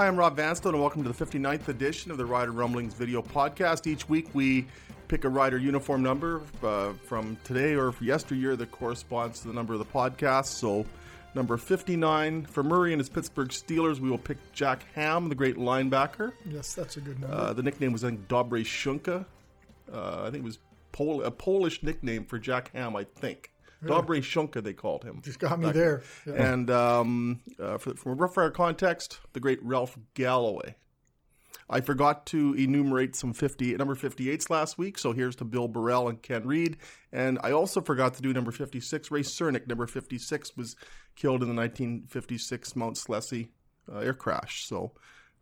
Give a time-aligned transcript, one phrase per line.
[0.00, 3.20] Hi, I'm Rob Vanstone, and welcome to the 59th edition of the Rider Rumblings video
[3.20, 3.86] podcast.
[3.86, 4.66] Each week, we
[5.08, 9.74] pick a rider uniform number uh, from today or yesteryear that corresponds to the number
[9.74, 10.46] of the podcast.
[10.46, 10.86] So,
[11.34, 15.58] number 59 for Murray and his Pittsburgh Steelers, we will pick Jack Ham, the great
[15.58, 16.32] linebacker.
[16.46, 17.36] Yes, that's a good number.
[17.36, 19.26] Uh, the nickname was, I think, Dobre Shunka.
[19.92, 20.60] Uh, I think it was
[20.92, 23.50] Pol- a Polish nickname for Jack Ham, I think.
[23.84, 25.20] Dobre Shunka, they called him.
[25.22, 26.02] Just got me there.
[26.26, 26.52] Yeah.
[26.52, 30.74] And um, uh, for, from a Rough Rider context, the great Ralph Galloway.
[31.68, 36.08] I forgot to enumerate some 50 number 58s last week, so here's to Bill Burrell
[36.08, 36.76] and Ken Reed.
[37.12, 39.10] And I also forgot to do number 56.
[39.10, 40.74] Ray Syrnyk, number 56, was
[41.14, 43.48] killed in the 1956 Mount Slesse
[43.90, 44.66] uh, air crash.
[44.66, 44.92] So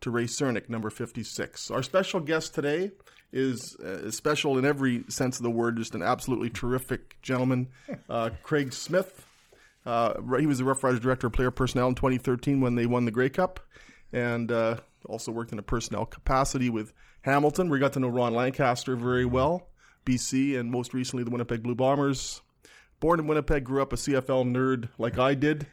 [0.01, 1.71] to Ray Syrnyk, number 56.
[1.71, 2.91] Our special guest today
[3.31, 7.67] is uh, special in every sense of the word, just an absolutely terrific gentleman,
[8.09, 9.25] uh, Craig Smith.
[9.85, 13.05] Uh, he was the Rough Riders Director of Player Personnel in 2013 when they won
[13.05, 13.59] the Grey Cup,
[14.11, 17.69] and uh, also worked in a personnel capacity with Hamilton.
[17.69, 19.67] We got to know Ron Lancaster very well,
[20.05, 22.41] BC, and most recently the Winnipeg Blue Bombers.
[22.99, 25.67] Born in Winnipeg, grew up a CFL nerd like I did,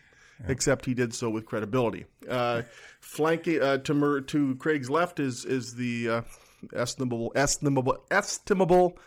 [0.47, 2.07] except he did so with credibility.
[2.29, 2.62] Uh,
[3.01, 6.23] flanking uh, to Mur- to Craig's left is is the uh,
[6.75, 8.99] estimable estimable estimable.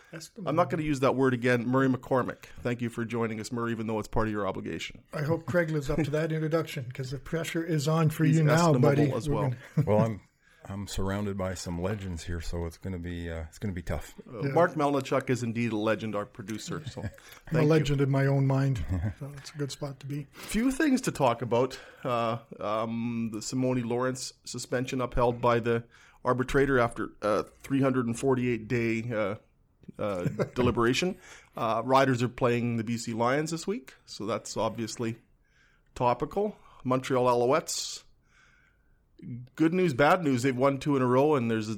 [0.46, 1.66] I'm not going to use that word again.
[1.66, 2.44] Murray McCormick.
[2.62, 3.72] Thank you for joining us, Murray.
[3.72, 5.00] Even though it's part of your obligation.
[5.12, 8.38] I hope Craig lives up to that introduction because the pressure is on for He's
[8.38, 9.12] you now, buddy.
[9.12, 9.42] as well.
[9.42, 9.56] gonna-
[9.86, 10.20] well, I'm
[10.68, 13.74] I'm surrounded by some legends here, so it's going to be uh, it's going to
[13.74, 14.14] be tough.
[14.28, 16.82] Uh, Mark Melnichuk is indeed a legend, our producer.
[16.88, 17.10] So, I'm a
[17.50, 17.68] thank you.
[17.68, 18.84] legend in my own mind.
[19.18, 20.26] so it's a good spot to be.
[20.34, 21.78] few things to talk about.
[22.04, 25.82] Uh, um, the Simoni Lawrence suspension upheld by the
[26.24, 29.34] arbitrator after a 348 day uh,
[29.98, 30.24] uh,
[30.54, 31.16] deliberation.
[31.56, 35.16] Uh, Riders are playing the BC Lions this week, so that's obviously
[35.94, 36.56] topical.
[36.84, 38.04] Montreal Alouettes.
[39.54, 40.42] Good news, bad news.
[40.42, 41.76] They've won two in a row, and there's a,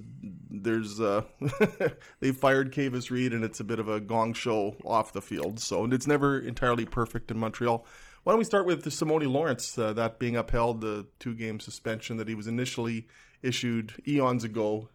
[0.48, 1.22] there's uh
[2.20, 5.58] they've fired Kavis Reed, and it's a bit of a gong show off the field.
[5.58, 7.84] So it's never entirely perfect in Montreal.
[8.22, 11.58] Why don't we start with the Simoni Lawrence, uh, that being upheld, the two game
[11.58, 13.08] suspension that he was initially
[13.42, 14.88] issued eons ago,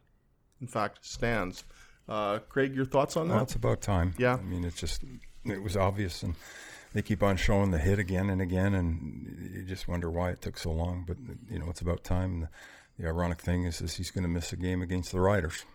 [0.62, 1.64] in fact, stands.
[2.08, 3.34] Uh, Craig, your thoughts on that?
[3.36, 4.14] Well, it's about time.
[4.18, 4.36] Yeah.
[4.36, 5.04] I mean, it's just
[5.46, 6.36] it was obvious, and
[6.94, 10.42] they keep on showing the hit again and again, and you just wonder why it
[10.42, 11.04] took so long.
[11.06, 11.18] But
[11.50, 12.34] you know, it's about time.
[12.34, 12.50] And the,
[13.00, 15.66] the ironic thing is, is he's going to miss a game against the Riders.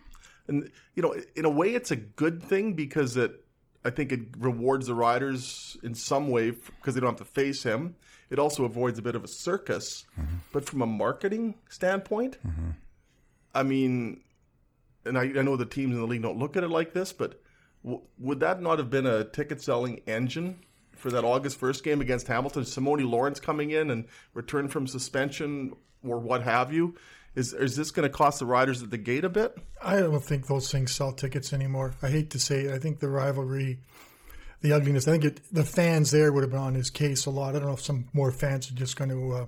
[0.47, 3.42] And you know, in a way, it's a good thing because it,
[3.85, 7.63] I think, it rewards the riders in some way because they don't have to face
[7.63, 7.95] him.
[8.29, 10.05] It also avoids a bit of a circus.
[10.19, 10.35] Mm-hmm.
[10.51, 12.71] But from a marketing standpoint, mm-hmm.
[13.53, 14.21] I mean,
[15.05, 17.13] and I, I know the teams in the league don't look at it like this,
[17.13, 17.41] but
[17.83, 20.59] w- would that not have been a ticket selling engine?
[20.95, 25.75] For that August 1st game against Hamilton, Simoni Lawrence coming in and return from suspension
[26.01, 26.95] or what have you,
[27.35, 29.57] is is this going to cost the riders at the gate a bit?
[29.81, 31.95] I don't think those things sell tickets anymore.
[32.01, 32.73] I hate to say it.
[32.73, 33.79] I think the rivalry,
[34.61, 37.31] the ugliness, I think it, the fans there would have been on his case a
[37.31, 37.55] lot.
[37.55, 39.45] I don't know if some more fans are just going to uh,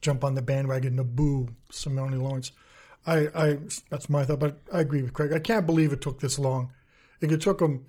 [0.00, 2.52] jump on the bandwagon to boo Simoni Lawrence.
[3.06, 3.58] I, I,
[3.90, 5.32] that's my thought, but I agree with Craig.
[5.32, 6.72] I can't believe it took this long.
[7.20, 7.86] It took him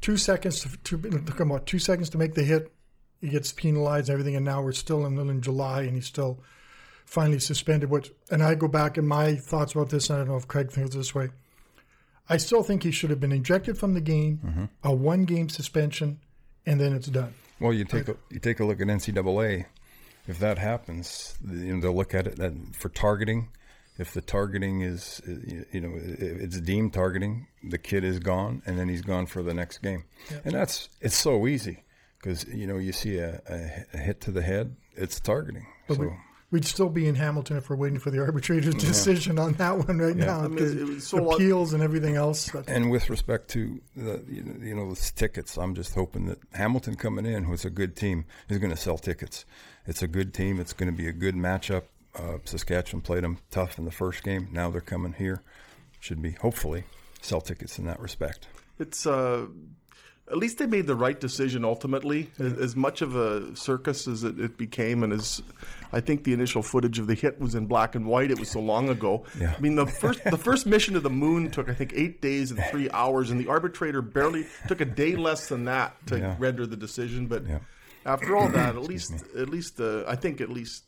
[0.00, 2.70] two seconds to, it took him what two seconds to make the hit.
[3.20, 6.42] He gets penalized and everything, and now we're still in, in July, and he's still
[7.04, 7.90] finally suspended.
[7.90, 10.10] Which, and I go back and my thoughts about this.
[10.10, 11.30] And I don't know if Craig feels this way.
[12.28, 14.64] I still think he should have been ejected from the game, mm-hmm.
[14.82, 16.20] a one-game suspension,
[16.64, 17.34] and then it's done.
[17.60, 19.66] Well, you take a, you take a look at NCAA.
[20.26, 23.48] If that happens, you know, they'll look at it that for targeting.
[23.98, 28.78] If the targeting is, uh, you know, it's deemed targeting, the kid is gone, and
[28.78, 30.04] then he's gone for the next game.
[30.44, 31.84] And that's it's so easy
[32.18, 35.66] because you know you see a, a, a hit to the head, it's targeting.
[35.86, 36.08] But so we,
[36.50, 39.98] we'd still be in Hamilton if we're waiting for the arbitrator's decision on that one
[39.98, 40.40] right now.
[40.40, 42.50] I mean, because it was so lo- appeals and everything else.
[42.50, 46.26] But And with respect to the you know, you know the tickets, I'm just hoping
[46.26, 49.44] that Hamilton coming in, who's a good team, is going to sell tickets.
[49.86, 50.60] It's a good team.
[50.60, 51.84] It's going to be a good matchup.
[52.14, 54.48] Uh, Saskatchewan played them tough in the first game.
[54.52, 55.42] Now they're coming here.
[56.00, 56.84] Should be hopefully
[57.20, 58.46] sell tickets in that respect.
[58.78, 59.46] It's uh,
[60.30, 62.30] at least they made the right decision ultimately.
[62.38, 65.42] As, as much of a circus as it, it became, and as
[65.92, 68.30] I think the initial footage of the hit was in black and white.
[68.30, 69.24] It was so long ago.
[69.38, 69.54] Yeah.
[69.56, 72.50] I mean, the first the first mission to the moon took I think eight days
[72.50, 76.36] and three hours, and the arbitrator barely took a day less than that to Yeah.
[76.38, 77.26] render the decision.
[77.26, 77.58] But Yeah.
[78.06, 80.84] after all that, at least at least uh, I think at least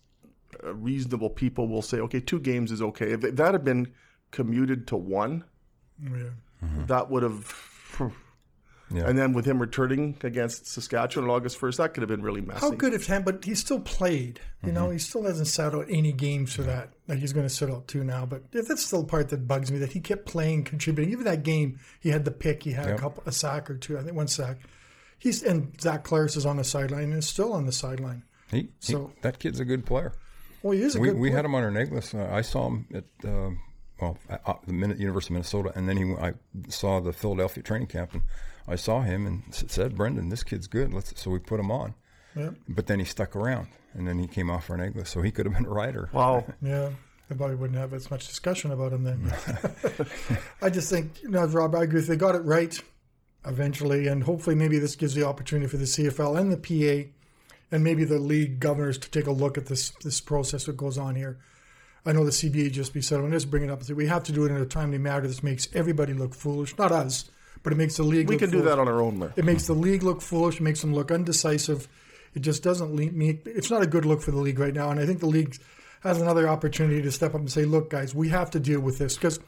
[0.65, 3.13] uh, reasonable people will say, okay, two games is okay.
[3.13, 3.93] If that had been
[4.31, 5.45] commuted to one,
[6.03, 6.31] yeah.
[6.87, 7.45] that would have
[8.91, 9.09] Yeah.
[9.09, 12.41] And then with him returning against Saskatchewan on August 1st, that could have been really
[12.41, 12.61] messy.
[12.61, 14.39] How good if him, but he still played.
[14.65, 16.91] You know, he still hasn't sat out any games for that.
[17.09, 18.27] Like he's going to sit out two now.
[18.27, 21.13] But if that's still the part that bugs me that he kept playing, contributing.
[21.13, 22.63] Even that game, he had the pick.
[22.63, 23.99] He had a couple, a sack or two.
[23.99, 24.59] I think one sack.
[25.19, 28.23] He's and Zach Collaros is on the sideline and is still on the sideline.
[28.51, 30.13] He, he So- that kid's a good player.
[30.63, 31.17] Well, he is a We, good.
[31.19, 31.37] we player.
[31.37, 32.15] had him on our neg list.
[32.15, 33.51] Uh, I saw him at uh,
[34.01, 36.35] well at, uh, the Min- University of Minnesota, and then he I
[36.69, 38.23] saw the Philadelphia training camp, and
[38.69, 41.95] I saw him and said, "Brendan, this kid's good." Let's so we put him on.
[42.35, 42.51] Yeah.
[42.69, 45.31] But then he stuck around, and then he came off our neg list, so he
[45.31, 46.11] could have been a rider.
[46.13, 46.45] Wow.
[46.63, 46.91] Yeah,
[47.31, 49.33] I probably wouldn't have as much discussion about him then.
[50.63, 52.01] I just think, you know, Rob, I agree.
[52.01, 52.79] with- They got it right
[53.47, 57.09] eventually, and hopefully, maybe this gives the opportunity for the CFL and the PA,
[57.73, 60.99] and maybe the league governors to take a look at this this process that goes
[60.99, 61.39] on here.
[62.07, 64.23] I know the CBA just be said, let's bring it up and say we have
[64.25, 65.27] to do it in a timely manner.
[65.27, 67.31] This makes everybody look foolish, not us,
[67.65, 68.29] but it makes the league.
[68.29, 68.71] We look can do foolish.
[68.71, 69.33] that on our own there.
[69.35, 70.57] It makes the league look foolish.
[70.57, 71.89] It makes them look undecisive.
[72.35, 73.41] It just doesn't me.
[73.45, 74.91] It's not a good look for the league right now.
[74.91, 75.57] And I think the league
[76.03, 78.99] has another opportunity to step up and say, "Look, guys, we have to deal with
[78.99, 79.41] this." Because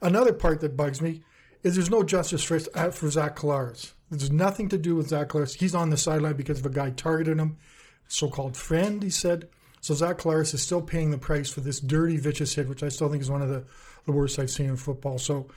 [0.00, 1.22] another part that bugs me
[1.62, 3.92] is there's no justice for for Zach Collaros.
[4.10, 5.56] There's nothing to do with Zach Collaros.
[5.56, 7.58] He's on the sideline because of a guy targeted him,
[8.06, 9.02] so-called friend.
[9.02, 9.48] He said.
[9.88, 12.90] So Zach Collaros is still paying the price for this dirty, vicious hit, which I
[12.90, 13.64] still think is one of the,
[14.04, 15.18] the worst I've seen in football.
[15.18, 15.48] So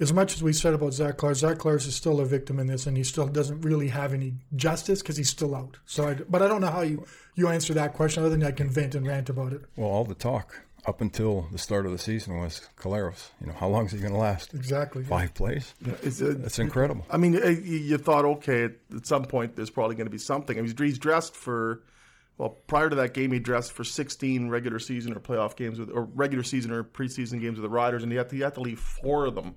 [0.00, 2.66] as much as we said about Zach Clark, Zach Clark is still a victim in
[2.66, 5.76] this, and he still doesn't really have any justice because he's still out.
[5.84, 7.06] So, I, but I don't know how you
[7.36, 9.62] you answer that question other than I can vent and rant about it.
[9.76, 13.28] Well, all the talk up until the start of the season was Collaros.
[13.40, 14.52] You know, how long is he going to last?
[14.52, 15.04] Exactly.
[15.04, 15.74] Five plays.
[16.02, 17.06] It's, uh, That's incredible.
[17.08, 20.10] I mean, uh, you you thought, okay, at at some point there's probably going to
[20.10, 20.58] be something.
[20.58, 21.82] I mean, he's dressed for,
[22.38, 25.90] well, prior to that game, he dressed for 16 regular season or playoff games with,
[25.90, 28.54] or regular season or preseason games with the Riders, and he had to, he had
[28.54, 29.54] to leave four of them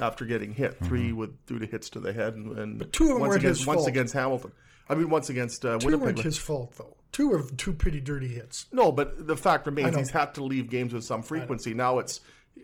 [0.00, 0.78] after getting hit.
[0.82, 3.60] Three with due to hits to the head, and, and two of them once against
[3.60, 3.88] his once fault.
[3.88, 4.52] against Hamilton.
[4.88, 6.06] I mean, once against uh, Two Winnipeg.
[6.06, 6.96] weren't his fault though.
[7.12, 8.66] Two are two pretty dirty hits.
[8.72, 11.74] No, but the fact remains he's had to leave games with some frequency.
[11.74, 12.20] Now it's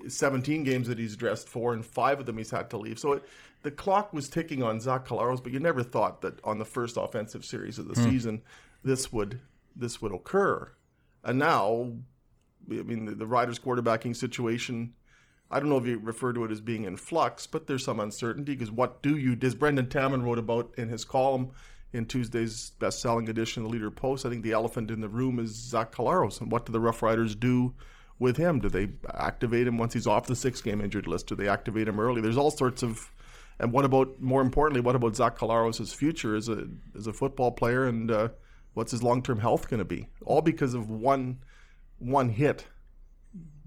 [0.09, 2.99] 17 games that he's dressed for, and five of them he's had to leave.
[2.99, 3.25] So it,
[3.63, 6.97] the clock was ticking on Zach Collaros, but you never thought that on the first
[6.97, 8.43] offensive series of the season
[8.83, 9.41] this would
[9.75, 10.73] this would occur.
[11.25, 11.93] And now,
[12.71, 14.95] I mean, the, the Riders' quarterbacking situation.
[15.51, 17.99] I don't know if you refer to it as being in flux, but there's some
[17.99, 19.37] uncertainty because what do you?
[19.43, 21.51] As Brendan Taman wrote about in his column
[21.93, 25.41] in Tuesday's best-selling edition of the Leader Post, I think the elephant in the room
[25.41, 27.75] is Zach Collaros, and what do the Rough Riders do
[28.21, 28.61] with him?
[28.61, 31.27] Do they activate him once he's off the six-game injured list?
[31.27, 32.21] Do they activate him early?
[32.21, 33.11] There's all sorts of,
[33.59, 37.51] and what about more importantly, what about Zach Collaros' future as a as a football
[37.51, 38.29] player, and uh,
[38.75, 40.09] what's his long-term health going to be?
[40.25, 41.39] All because of one
[41.99, 42.67] one hit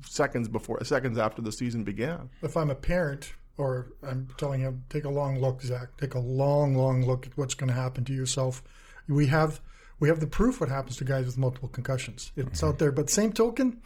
[0.06, 2.30] seconds before seconds after the season began.
[2.42, 5.98] If I'm a parent or I'm telling him, take a long look, Zach.
[5.98, 8.64] Take a long, long look at what's going to happen to yourself.
[9.08, 9.62] We have
[10.00, 12.32] we have the proof what happens to guys with multiple concussions.
[12.36, 12.78] It's out mm-hmm.
[12.78, 12.92] there.
[12.92, 13.82] But same token,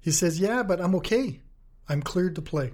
[0.00, 1.40] he says, "Yeah, but I'm okay.
[1.88, 2.72] I'm cleared to play."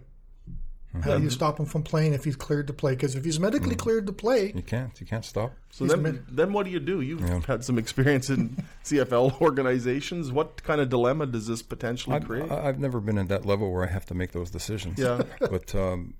[1.04, 2.92] How do you stop him from playing if he's cleared to play?
[2.96, 4.98] Because if he's medically cleared to play, You can't.
[5.00, 5.52] You can't stop.
[5.70, 7.00] So then, then what do you do?
[7.00, 10.32] You've had some experience in CFL organizations.
[10.32, 12.50] What kind of dilemma does this potentially I've, create?
[12.50, 14.98] I- I've never been at that level where I have to make those decisions.
[14.98, 15.22] Yeah.
[15.38, 16.14] but um,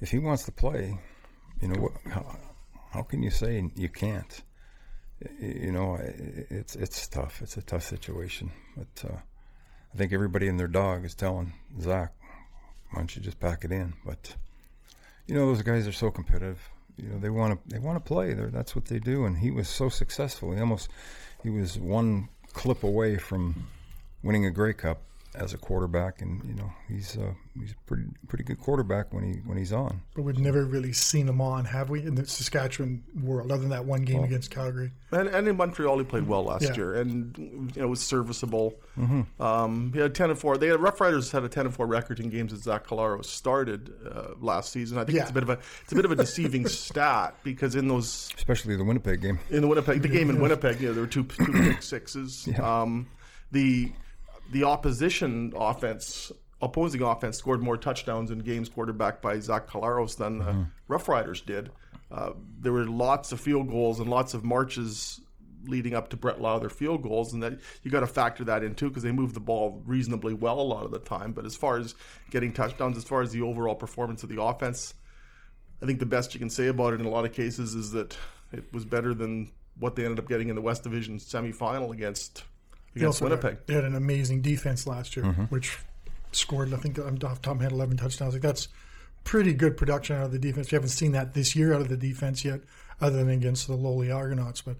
[0.00, 0.98] if he wants to play,
[1.60, 2.36] you know, what, how,
[2.92, 4.42] how can you say you can't?
[5.20, 5.30] Y-
[5.64, 6.14] You know, I-
[6.50, 7.42] it's it's tough.
[7.42, 8.52] It's a tough situation.
[8.76, 9.16] But uh,
[9.92, 12.12] I think everybody and their dog is telling Zach,
[12.90, 14.34] "Why don't you just pack it in?" But
[15.26, 16.70] you know, those guys are so competitive.
[16.96, 18.34] You know, they want to they want to play.
[18.34, 19.24] They're, that's what they do.
[19.24, 20.52] And he was so successful.
[20.52, 20.90] He almost
[21.42, 23.68] he was one clip away from
[24.22, 25.02] winning a Grey Cup
[25.34, 26.20] as a quarterback.
[26.22, 29.72] And you know, he's uh, he's a pretty pretty good quarterback when he when he's
[29.72, 30.00] on.
[30.14, 33.70] but we've never really seen him on, have we, in the Saskatchewan world, other than
[33.70, 34.90] that one game against Calgary?
[35.12, 36.74] And, and in Montreal, he played well last Yeah.
[36.76, 38.74] year, and you know was serviceable.
[39.38, 40.56] Um, he had ten and four.
[40.58, 43.24] They had Rough Riders had a ten and four record in games that Zach Calaro
[43.24, 44.98] started uh, last season.
[44.98, 45.22] I think Yeah.
[45.22, 48.30] it's a bit of a it's a bit of a deceiving stat because in those
[48.36, 49.38] Especially the Winnipeg game.
[49.50, 52.48] in the Winnipeg, the game in Winnipeg, you know, there were two two pick sixes.
[52.58, 53.08] Um,
[53.52, 53.92] the
[54.50, 60.42] the opposition offense, opposing offense, scored more touchdowns in games quarterbacked by Zach Collaros than
[60.42, 61.70] uh, Rough Riders did.
[62.10, 65.20] Uh, there were lots of field goals and lots of marches
[65.66, 68.74] leading up to Brett Lauther field goals, and that you got to factor that in
[68.74, 71.32] too because they move the ball reasonably well a lot of the time.
[71.32, 71.94] But as far as
[72.30, 74.94] getting touchdowns, as far as the overall performance of the offense,
[75.82, 77.92] I think the best you can say about it in a lot of cases is
[77.92, 78.16] that
[78.52, 82.44] it was better than what they ended up getting in the West Division semifinal against
[82.96, 83.50] against Winnipeg.
[83.50, 85.78] Had, they had an amazing defense last year, which
[86.32, 86.72] scored.
[86.72, 88.34] I think I'm off the top of my head, eleven touchdowns.
[88.34, 88.68] Like that's
[89.24, 90.70] pretty good production out of the defense.
[90.70, 92.60] We haven't seen that this year out of the defense yet,
[93.00, 94.62] other than against the lowly Argonauts.
[94.62, 94.76] But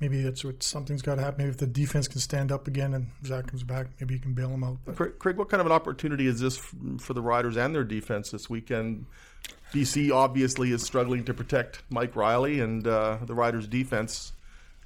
[0.00, 1.38] maybe that's what something's got to happen.
[1.38, 4.34] Maybe if the defense can stand up again and Zach comes back, maybe you can
[4.34, 4.78] bail him out.
[4.84, 6.56] But Craig, Craig, what kind of an opportunity is this
[6.98, 9.06] for the Riders and their defense this weekend?
[9.72, 14.32] BC obviously is struggling to protect Mike Reilly, and uh, the Riders' defense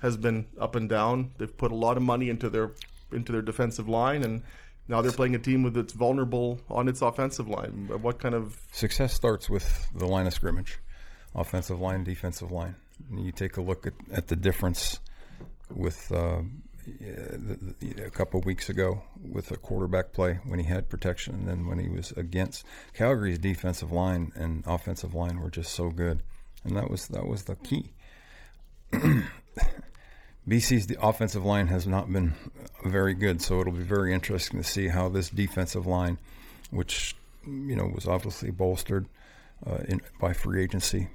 [0.03, 1.31] has been up and down.
[1.39, 2.73] They've put a lot of money into their
[3.13, 4.43] into their defensive line, and
[4.89, 7.89] now they're playing a team with its vulnerable on its offensive line.
[8.03, 10.79] What kind of Success starts with the line of scrimmage,
[11.35, 12.75] offensive line, defensive line.
[13.11, 14.99] And you take a look at, at the difference
[15.71, 16.43] with uh,
[18.05, 21.67] a couple of weeks ago with a quarterback play when he had protection, and then
[21.67, 26.23] when he was against Calgary's defensive line and offensive line were just so good,
[26.65, 27.93] and that was that was the key.
[30.49, 32.35] BC's the offensive line has not been
[32.85, 36.19] very good, so it'll be very interesting to see how this defensive line,
[36.71, 37.15] which
[37.47, 39.07] you know was obviously bolstered
[39.67, 41.09] uh, in, by free agency,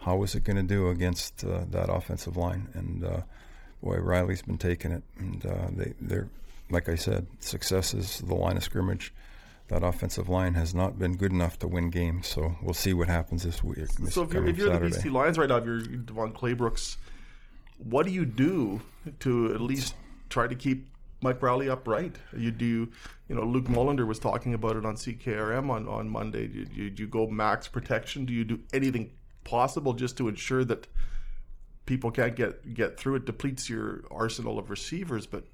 [0.00, 2.68] how is it going to do against uh, that offensive line?
[2.74, 3.20] And uh,
[3.82, 6.28] boy, Reilly's been taking it, and uh, they they're
[6.70, 9.12] like I said, success is the line of scrimmage.
[9.68, 13.08] That offensive line has not been good enough to win games, so we'll see what
[13.08, 13.78] happens this week.
[13.78, 16.96] This so if you're, if you're the BC Lions right now, if you're DeVone Claybrooks,
[17.78, 18.80] what do you do
[19.20, 19.94] to at least
[20.28, 20.88] try to keep
[21.22, 22.16] Mike Reilly upright?
[22.36, 22.88] You do,
[23.28, 26.46] you know, Luke Mullender was talking about it on CKRM on, on Monday.
[26.46, 28.24] Do you, do you go max protection?
[28.24, 29.10] Do you do anything
[29.44, 30.86] possible just to ensure that
[31.86, 33.16] people can't get get through?
[33.16, 35.44] It depletes your arsenal of receivers, but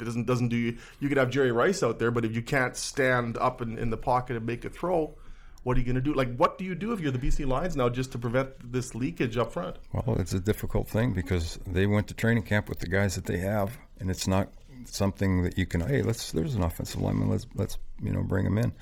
[0.00, 0.78] it doesn't doesn't do you.
[1.00, 3.90] You could have Jerry Rice out there, but if you can't stand up in, in
[3.90, 5.16] the pocket and make a throw,
[5.64, 6.14] what are you going to do?
[6.14, 8.94] Like, what do you do if you're the BC Lions now just to prevent this
[8.94, 9.76] leakage up front?
[9.92, 13.24] Well, it's a difficult thing because they went to training camp with the guys that
[13.24, 14.52] they have, and it's not
[14.84, 15.80] something that you can.
[15.80, 16.32] Hey, let's.
[16.32, 17.28] There's an offensive lineman.
[17.28, 18.72] Let's let's you know bring him in.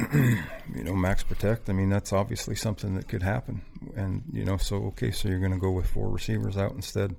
[0.74, 1.68] you know, max protect.
[1.68, 3.62] I mean, that's obviously something that could happen,
[3.96, 7.16] and you know, so okay, so you're going to go with four receivers out instead.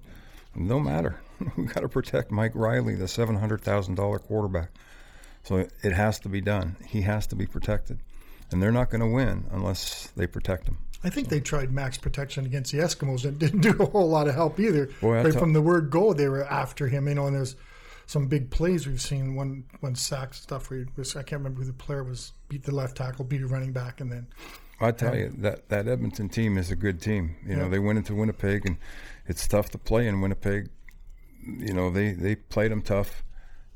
[0.57, 1.19] No matter,
[1.57, 4.71] We've got to protect Mike Reilly, the seven hundred thousand dollar quarterback.
[5.43, 6.75] So it has to be done.
[6.87, 7.99] He has to be protected,
[8.51, 10.77] and they're not going to win unless they protect him.
[11.03, 14.27] I think they tried max protection against the Eskimos and didn't do a whole lot
[14.27, 14.87] of help either.
[15.01, 17.07] Boy, right tell- from the word go, they were after him.
[17.07, 17.55] You know, and there's
[18.07, 19.35] some big plays we've seen.
[19.35, 22.33] One one sack stuff where was, I can't remember who the player was.
[22.49, 24.27] Beat the left tackle, beat a running back, and then
[24.79, 27.35] I tell you that that Edmonton team is a good team.
[27.47, 28.77] You know, they went into Winnipeg, and
[29.27, 30.69] it's tough to play in Winnipeg.
[31.41, 33.23] You know, they they played them tough,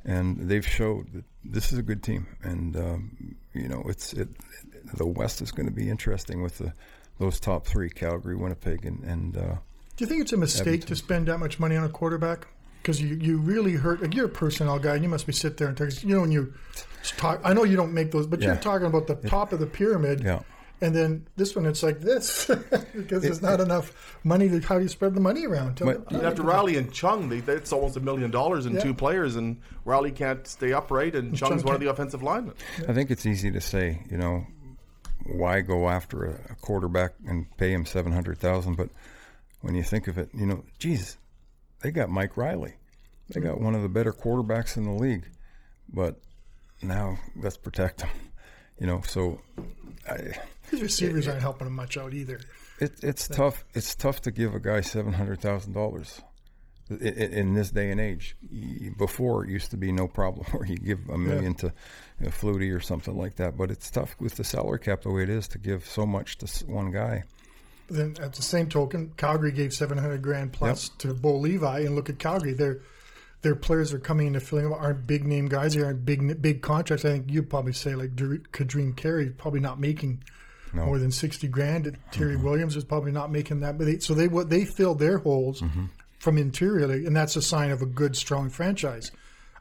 [0.06, 2.27] and they've showed that this is a good team.
[2.44, 4.29] And um, you know, it's it.
[4.94, 6.74] The West is going to be interesting with the
[7.20, 9.56] those top three: Calgary, Winnipeg, and and uh,
[9.96, 12.48] Do you think it's a mistake to spend that much money on a quarterback?
[12.82, 14.01] Because you, you really hurt.
[14.01, 15.89] Like you're a personnel guy, and you must be sit there and talk.
[16.01, 16.53] You know when you
[17.18, 17.41] talk.
[17.44, 20.24] I know you don't make those, but you're talking about the top of the pyramid.
[20.24, 20.39] yeah.
[20.81, 22.45] And then this one, it's like this
[22.95, 24.48] because there's not enough money.
[24.48, 25.75] To, how do you spread the money around?
[25.75, 28.81] Tell But- me- after Reilly and Chungh, they, that's almost a million dollars in Yeah.
[28.81, 32.53] two players, and Reilly can't stay upright, and Chungh's Chungh one of the offensive linemen.
[32.88, 34.45] I think it's easy to say, you know,
[35.25, 38.75] why go after a, a quarterback and pay him seven hundred thousand?
[38.75, 38.89] But
[39.62, 41.17] when you think of it, you know, geez,
[41.81, 42.75] they got Mike Reilly,
[43.29, 45.27] they got one of the better quarterbacks in the league,
[45.91, 46.15] but
[46.81, 48.09] now let's protect him.
[48.79, 49.41] You know, so
[50.09, 50.38] I,
[50.71, 52.39] His receivers aren't helping him much out either.
[52.79, 53.63] it, it's tough.
[53.73, 56.21] It's tough to give a guy seven hundred thousand dollars
[56.89, 58.35] in this day and age.
[58.97, 61.73] Before it used to be no problem, where you give a million to
[62.19, 63.57] you know, Flutie or something like that.
[63.57, 66.38] But it's tough with the salary cap the way it is to give so much
[66.39, 67.23] to one guy.
[67.89, 72.09] Then at the same token, Calgary gave 700 grand plus to Bo Levi, and look
[72.09, 72.53] at Calgary.
[72.53, 72.81] Their
[73.41, 75.73] their players are coming into filling up aren't big name guys.
[75.73, 77.05] They aren't big big contracts.
[77.05, 80.23] I think you'd probably say like Dr- Ka'Deem Carey probably not making
[80.73, 80.85] No.
[80.85, 81.97] more than 60 grand.
[82.11, 82.43] Terry mm-hmm.
[82.43, 83.77] Williams is probably not making that.
[83.77, 85.85] But they, so they what they filled their holes mm-hmm.
[86.19, 89.11] from interiorly, and that's a sign of a good strong franchise.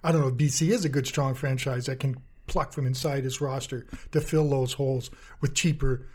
[0.03, 0.29] I don't know.
[0.29, 4.21] if BC is a good strong franchise that can pluck from inside his roster to
[4.21, 5.11] fill those holes
[5.41, 6.07] with cheaper,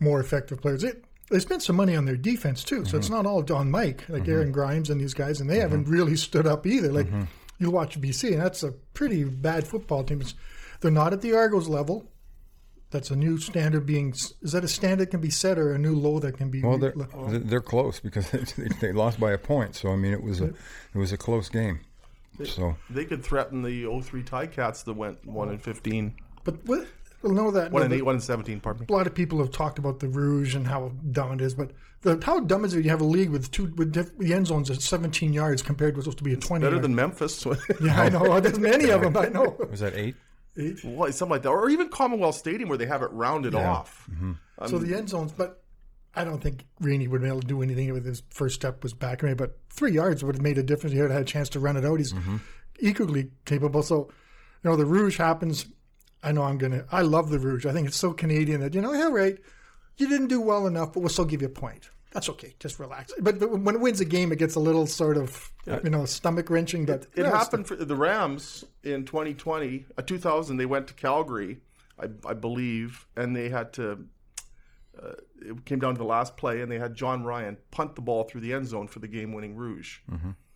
[0.00, 0.84] more effective players.
[0.84, 3.16] It, they spent some money on their defense too, so it's mm-hmm.
[3.16, 6.46] not all Don Mike, like Aaron Grymes and these guys, and they haven't really stood
[6.46, 6.92] up either.
[6.92, 7.08] Like
[7.58, 10.20] you watch BC, and that's a pretty bad football team.
[10.20, 10.34] It's,
[10.80, 12.08] they're not at the Argos level.
[12.90, 14.12] That's a new standard being.
[14.12, 16.62] Is that a standard that can be set or a new low that can be?
[16.62, 19.74] Well, they're they're- they're close because they, they lost by a point.
[19.74, 21.80] So I mean, it was a it was a close game.
[22.44, 26.14] So They could threaten the 03 Ticats that went one and fifteen,
[26.44, 26.86] but what?
[27.22, 28.60] Well, know that one no, and eight, one and seventeen.
[28.60, 28.86] Pardon me.
[28.88, 31.70] a lot of people have talked about the Rouge and how dumb it is, but
[32.02, 32.84] the, how dumb is it?
[32.84, 35.94] You have a league with two with diff, the end zones at 17 yards compared
[35.94, 36.62] to what's supposed to be a 20.
[36.62, 36.84] Better yard.
[36.84, 37.44] than Memphis.
[37.82, 38.38] yeah, I know.
[38.38, 39.16] There's many of them.
[39.16, 39.56] I know.
[39.70, 40.14] was that eight?
[40.58, 40.84] Eight.
[40.84, 44.06] Well, something like that, or even Commonwealth Stadium where they have it rounded off.
[44.10, 44.32] Mm-hmm.
[44.66, 45.62] so the end zones, but
[46.14, 48.94] I don't think Rainey would be able to do anything with his first step was
[48.94, 49.22] back.
[49.22, 50.94] I mean, but three yards would have made a difference.
[50.94, 51.98] He would have had a chance to run it out.
[51.98, 52.38] He's mm-hmm.
[52.80, 53.82] equally capable.
[53.82, 54.08] So,
[54.64, 55.66] you know, the Rouge happens.
[56.22, 56.86] I know I'm gonna.
[56.90, 57.66] I love the Rouge.
[57.66, 59.38] I think it's so Canadian that you know, yeah, right.
[59.98, 61.90] You didn't do well enough, but we'll still give you a point.
[62.16, 62.54] That's okay.
[62.58, 63.12] Just relax.
[63.20, 65.52] But, but when it wins a game, it gets a little sort of
[65.84, 66.86] you know stomach wrenching.
[66.86, 70.56] But It yeah, happened for the Rams in 2020, uh, 2000.
[70.56, 71.58] They went to Calgary,
[72.00, 74.06] I, I believe, and they had to.
[74.98, 78.00] Uh, it came down to the last play, and they had John Ryan punt the
[78.00, 79.98] ball through the end zone for the game-winning Rouge.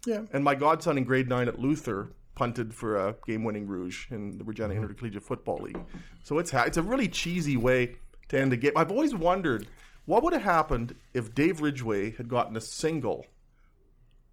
[0.07, 0.23] Yeah.
[0.33, 4.45] And my godson in grade nine at Luther punted for a game-winning Rouge in the
[4.45, 5.79] Regina Intercollegiate Football League.
[6.23, 7.97] So it's ha- it's a really cheesy way
[8.31, 8.73] to end a game.
[8.77, 9.67] I've always wondered
[10.11, 13.27] what would have happened if Dave Ridgway had gotten a single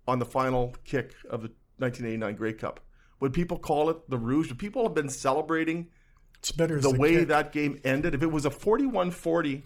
[0.08, 2.80] on the final kick of the 1989 Grey Cup.
[3.20, 4.50] Would people call it the Rouge?
[4.50, 5.90] Would people have been celebrating
[6.40, 7.28] it's better the way kick.
[7.28, 8.16] that game ended?
[8.16, 9.62] If it was a 41-40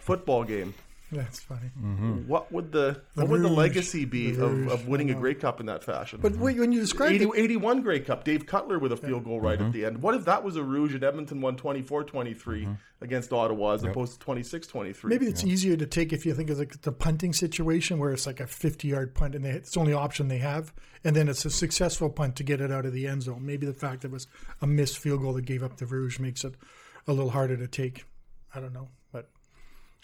[0.00, 0.72] football game,
[1.12, 1.70] That's funny.
[1.80, 2.26] Mm-hmm.
[2.26, 5.34] what would the, what would the legacy be The of, Rouge, of winning a Grey
[5.34, 6.18] Cup in that fashion?
[6.20, 9.24] But wait, when you describe 80, it, 81 Grey Cup, Dave Cutler with a field
[9.24, 9.70] goal right at mm-hmm.
[9.70, 10.02] the end.
[10.02, 12.72] What if that was a Rouge and Edmonton won 24-23 mm-hmm.
[13.00, 15.04] against Ottawa as opposed to 26-23?
[15.04, 18.26] Maybe it's easier to take if you think of like the punting situation where it's
[18.26, 20.72] like a 50 yard punt and they, it's the only option they have.
[21.04, 23.44] And then it's a successful punt to get it out of the end zone.
[23.44, 24.26] Maybe the fact that it was
[24.62, 26.54] a missed field goal that gave up the Rouge makes it
[27.06, 28.04] a little harder to take.
[28.54, 28.88] I don't know.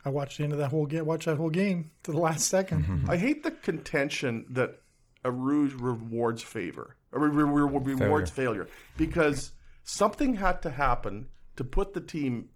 [0.03, 2.19] But I watched the end of that whole game, watched that whole game to the
[2.19, 3.11] last 2nd mm-hmm.
[3.11, 4.81] I hate the contention that
[5.25, 8.67] a Rouge rewards favor, or re- re- re- rewards failure.
[8.97, 9.53] because
[9.85, 12.49] something had to happen to put the team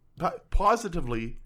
[0.51, 1.39] positively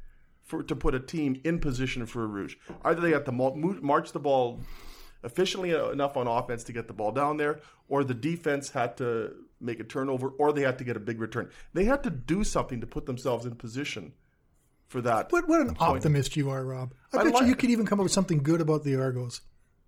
[0.44, 2.56] for to put a team in position for a Rouge.
[2.84, 4.60] Either they had to mo- mo- march the ball
[5.24, 9.34] efficiently enough on offense to get the ball down there, or the defense had to
[9.60, 11.50] make a turnover, or they had to get a big return.
[11.74, 14.12] They had to do something to put themselves in position
[14.88, 15.30] for that.
[15.32, 16.92] What, what an optimist you are, Rob.
[17.12, 18.96] I, I bet like- you you could even come up with something good about the
[18.96, 19.40] Argos.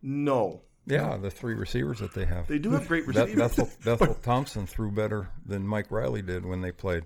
[0.02, 2.46] No, Yeah, the three receivers that they have.
[2.46, 3.56] they do have great Beth- receivers.
[3.56, 7.04] Bethel, Bethel Thompson threw better than Mike Reilly did when they played.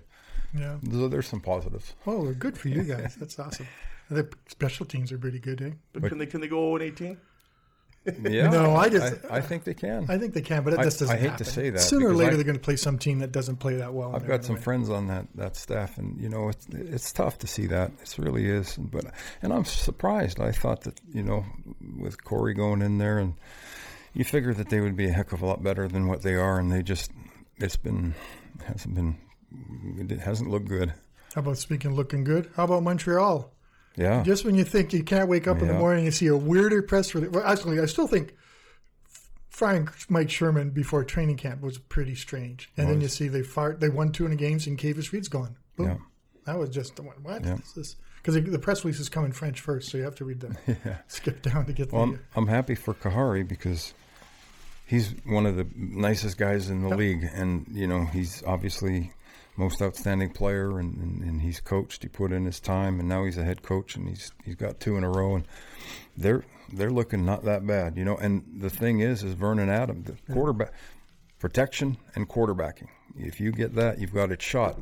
[0.57, 0.77] Yeah.
[0.89, 1.93] So there's some positives.
[2.07, 3.15] Oh, well, good for you guys.
[3.15, 3.67] That's awesome.
[4.09, 5.71] The special teams are pretty good, eh?
[5.91, 7.17] But can they can they go 0 18?
[8.21, 10.05] Yeah, No, I just- I, think they can.
[10.09, 12.09] I think they can, but it I- just doesn't I hate to say that Sooner
[12.09, 14.15] or later, I- they're going to play some team that doesn't play that well.
[14.15, 17.47] I've got some friends on that, that staff, and you know it's it's tough to
[17.47, 17.91] see that.
[18.01, 18.75] It really is.
[18.77, 19.05] But
[19.41, 20.39] and I'm surprised.
[20.39, 21.45] I thought that you know
[21.97, 23.33] with Corey going in there, and
[24.13, 26.35] you figure that they would be a heck of a lot better than what they
[26.35, 27.11] are, and they just
[27.57, 28.13] it's been
[28.65, 29.17] hasn't been
[30.09, 30.93] it hasn't looked good.
[31.33, 32.49] How about speaking looking good?
[32.55, 33.51] How about Montreal?
[33.97, 36.35] Yeah, Just when you think you can't wake up in the morning and see a
[36.35, 37.31] weirder press release.
[37.31, 38.33] Well, actually, I still think
[39.49, 42.69] firing Mike Sherman before training camp was pretty strange.
[42.77, 45.29] And then you see they fired, they won two in the games, and Kavis Reed's
[45.29, 45.55] gone.
[45.77, 45.87] Boom.
[45.87, 45.97] Yeah.
[46.45, 47.21] That was just what?
[47.21, 47.55] What Yeah.
[47.55, 47.95] is this?
[48.21, 50.57] Because the press releases come in French first, so you have to read them.
[50.67, 50.97] Yeah.
[51.07, 52.11] Skip down to get Well, the.
[52.13, 53.93] I'm, I'm happy for Khari because
[54.85, 59.13] he's one of the nicest guys in the league, and you know he's obviously
[59.57, 62.03] most outstanding player, and, and, and he's coached.
[62.03, 64.79] He put in his time, and now he's a head coach, and he's he's got
[64.79, 65.47] two in a row, and
[66.17, 68.17] they're they're looking not that bad, you know.
[68.17, 70.73] And the thing is, is Vernon Adams, the quarterback
[71.39, 72.87] protection and quarterbacking.
[73.17, 74.79] If you get that, you've got it shot.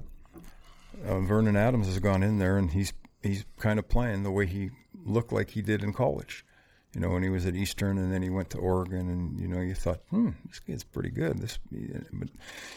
[1.05, 4.45] Uh, Vernon Adams has gone in there, and he's he's kind of playing the way
[4.45, 4.71] he
[5.05, 6.45] looked like he did in college
[6.93, 9.47] you know, when he was at Eastern and then he went to Oregon, and you
[9.47, 11.39] know, you thought, hmm, this kid's pretty good.
[11.39, 11.57] This,
[12.11, 12.29] but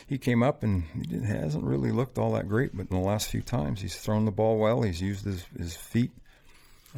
[0.07, 2.77] he came up and he didn't, hasn't really looked all that great.
[2.77, 4.83] But in the last few times, he's thrown the ball well.
[4.83, 6.13] He's used his his feet,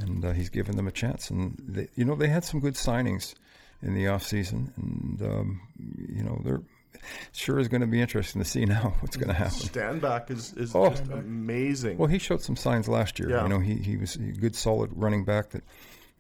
[0.01, 1.31] and uh, he's given them a chance.
[1.31, 3.35] And they, you know, they had some good signings
[3.83, 5.61] in the off season, and um,
[6.09, 6.63] you know, they're
[7.33, 9.53] sure is going to be interesting to see now what's going to happen.
[9.59, 10.91] Stanback is, is Oh.
[10.91, 11.97] just amazing.
[11.99, 13.31] Well, he showed some signs last year.
[13.31, 13.43] Yeah.
[13.45, 15.63] You know, he, he was a good, solid running back that,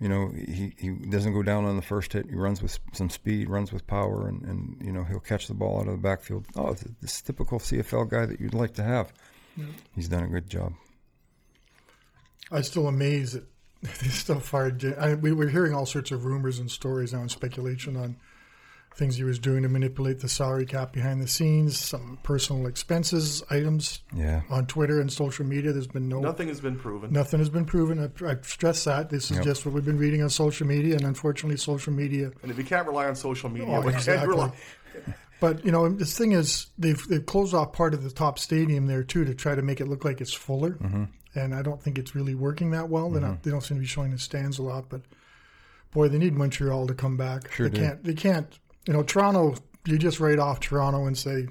[0.00, 2.26] you know, he, he doesn't go down on the first hit.
[2.28, 5.54] He runs with some speed, runs with power, and, and you know, he'll catch the
[5.54, 6.46] ball out of the backfield.
[6.54, 9.12] Oh, it's this typical CFL guy that you'd like to have.
[9.94, 10.72] He's done a good job.
[12.52, 13.44] I'm still amazed that
[13.82, 14.78] they still fired.
[14.78, 18.16] J- I, we were hearing all sorts of rumors and stories now and speculation on
[18.98, 23.42] things he was doing to manipulate the salary cap behind the scenes, some personal expenses
[23.48, 24.42] items Yeah.
[24.50, 25.72] on Twitter and social media.
[25.72, 27.12] There's been no Nothing has been proven.
[27.12, 27.98] nothing has been proven.
[28.00, 29.44] I, I stress that this is Yep.
[29.46, 32.64] just what we've been reading on social media, and unfortunately, social media And if you
[32.64, 34.28] can't rely on social media, Oh, we can't exactly.
[34.28, 34.52] rely.
[35.40, 38.88] But you know, this thing is they've they've closed off part of the top stadium
[38.88, 41.04] there too to try to make it look like it's fuller, Mm-hmm.
[41.37, 43.08] and I don't think it's really working that well.
[43.11, 45.02] They're not, they don't seem to be showing the stands a lot, but
[45.92, 47.52] boy, they need Montreal to come back.
[47.52, 47.84] Sure they do.
[47.87, 48.02] can't.
[48.02, 48.58] They can't.
[48.88, 49.55] You know, Toronto.
[49.85, 51.46] You just write off Toronto and say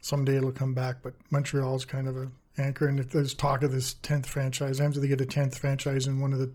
[0.00, 0.96] someday it'll come back.
[1.02, 5.00] But Montreal's kind of a anchor, and if there's talk of this tenth franchise, after
[5.00, 6.52] they get a tenth franchise, and one of the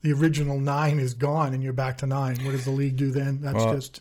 [0.00, 2.42] the original nine is gone, and you're back to nine.
[2.42, 3.42] What does the league do then?
[3.42, 4.00] That's Well, just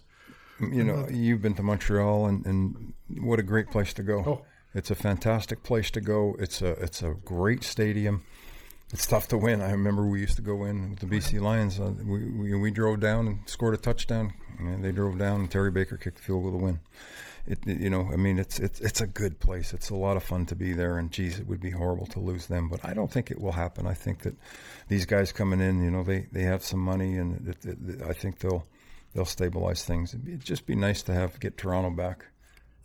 [0.62, 4.24] You know, you've been to Montreal, and, and what a great place to go.
[4.26, 4.46] Oh.
[4.74, 6.38] It's a fantastic place to go.
[6.40, 8.24] It's a it's a great stadium.
[8.94, 9.62] It's tough to win.
[9.62, 11.80] I remember we used to go in with the BC Lions.
[11.80, 14.34] Uh, we, we we drove down and scored a touchdown.
[14.60, 16.80] And they drove down, and Terry Baker kicked the field goal to win.
[17.46, 19.74] It, it- you know, I mean, it's it's it's a good place.
[19.74, 20.98] It's a lot of fun to be there.
[20.98, 22.70] And geez, it would be horrible to lose them.
[22.70, 23.86] But I don't think it will happen.
[23.86, 24.36] I think that
[24.88, 28.40] these guys coming in, you know, they, they have some money, and it, I think
[28.40, 28.66] they'll
[29.14, 30.14] they'll stabilize things.
[30.14, 32.26] It'd, be, it'd just be nice to have get Toronto back.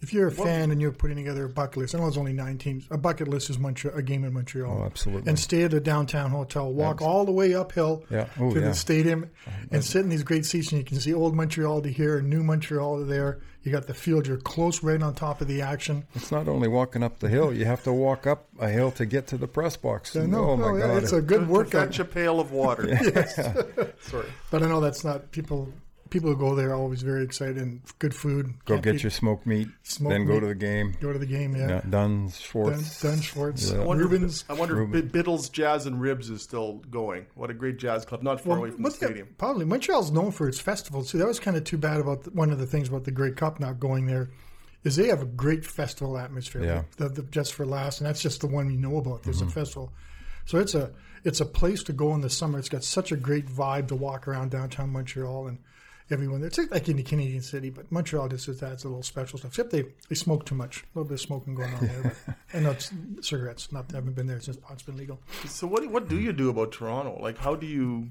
[0.03, 1.95] If you're a fan and you're putting together a bucket list.
[1.95, 2.85] I know there's only nine teams.
[2.91, 4.81] A bucket list is Montreal, a game in Montreal.
[4.83, 5.29] Oh, absolutely.
[5.31, 6.73] and stay at a downtown hotel.
[6.73, 8.27] Walk all the way uphill Yeah.
[8.39, 8.69] Oh, to yeah.
[8.69, 9.31] the stadium
[9.71, 12.29] and sit in these great seats, and you can see old Montreal to here, and
[12.29, 13.41] new Montreal to there.
[13.63, 14.27] You got the field.
[14.27, 16.05] You're close, right on top of the action.
[16.17, 19.07] It's not only walking up the hill; you have to walk up a hill to
[19.07, 20.17] get to the press box.
[20.17, 20.51] I know.
[20.51, 21.01] oh my Oh, God!
[21.01, 21.87] it's a good To workout.
[21.87, 22.89] fetch a pail of water.
[24.01, 24.27] Sorry.
[24.51, 25.73] But I know that's not people.
[26.13, 28.53] People who go there are always very excited and good food.
[28.67, 30.41] go Can't get be- your smoked meat, Smoked then go meat.
[30.41, 30.95] to the game.
[31.01, 31.57] go to the game.
[31.57, 33.01] Yeah, Yeah, Dunn, Dun, Schwartz.
[33.01, 33.81] Dun Schwartz, Yeah.
[33.81, 34.45] I wonder, Rubens.
[34.49, 34.99] I wonder Ruben.
[35.07, 37.27] if Biddle's Jazz and Ribs is still going.
[37.35, 39.29] What a great jazz club, not far away from the what's the- stadium.
[39.39, 41.09] probably Montreal's known for its festivals.
[41.11, 43.11] See, that was kind of too bad about the, one of the things about the
[43.11, 44.29] Grey Cup not going there.
[44.85, 46.75] Is they have a great festival atmosphere, Yeah.
[46.79, 49.23] like the, the Just for Laughs, and that's just the one you know about.
[49.23, 49.49] There's Mm-hmm.
[49.49, 49.93] a festival,
[50.45, 50.91] so it's a
[51.25, 52.59] it's a place to go in the summer.
[52.59, 55.59] It's got such a great vibe to walk around downtown Montreal and
[56.13, 56.45] everyone.
[56.45, 59.53] It's like in the Canadian city, but Montreal just adds a little special stuff.
[59.53, 60.83] Except they, they smoke too much.
[60.83, 63.73] A little bit of smoking going on there, but, and that's cigarettes.
[63.73, 65.21] Not I haven't been there since pot's been legal.
[65.47, 67.19] So what what do you do about Toronto?
[67.21, 68.11] Like, how do you,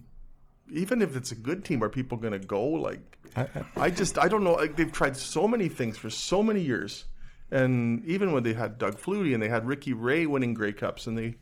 [0.72, 2.64] even if it's a good team, are people going to go?
[2.64, 4.54] Like, I, I, I just I don't know.
[4.54, 7.06] Like, they've tried so many things for so many years,
[7.52, 11.08] and even when they had Doug Flutie and they had Ricky Ray winning Grey Cups,
[11.08, 11.36] and they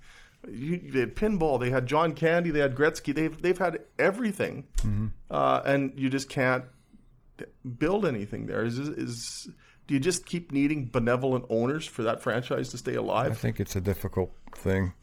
[0.48, 3.14] you, they had pinball, they had John Candy, they had Gretzky.
[3.14, 4.66] They've they've had everything,
[5.30, 6.66] uh, and you just can't
[7.78, 8.64] build anything there.
[8.64, 9.50] Is is
[9.88, 13.32] do you just keep needing benevolent owners for that franchise to stay alive?
[13.32, 14.94] I think it's a difficult thing.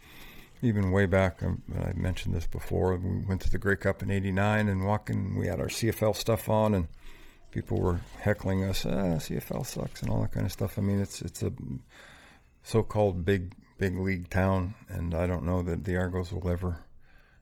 [0.62, 2.96] Even way back, um, I mentioned this before.
[2.96, 5.38] We went to the Grey Cup in '89 and walking.
[5.38, 6.88] We had our CFL stuff on, and
[7.50, 8.86] people were heckling us.
[8.86, 10.78] Ah, CFL sucks and all that kind of stuff.
[10.78, 11.52] I mean, it's it's a
[12.62, 16.84] so-called big big league town, and I don't know that the Argos will ever,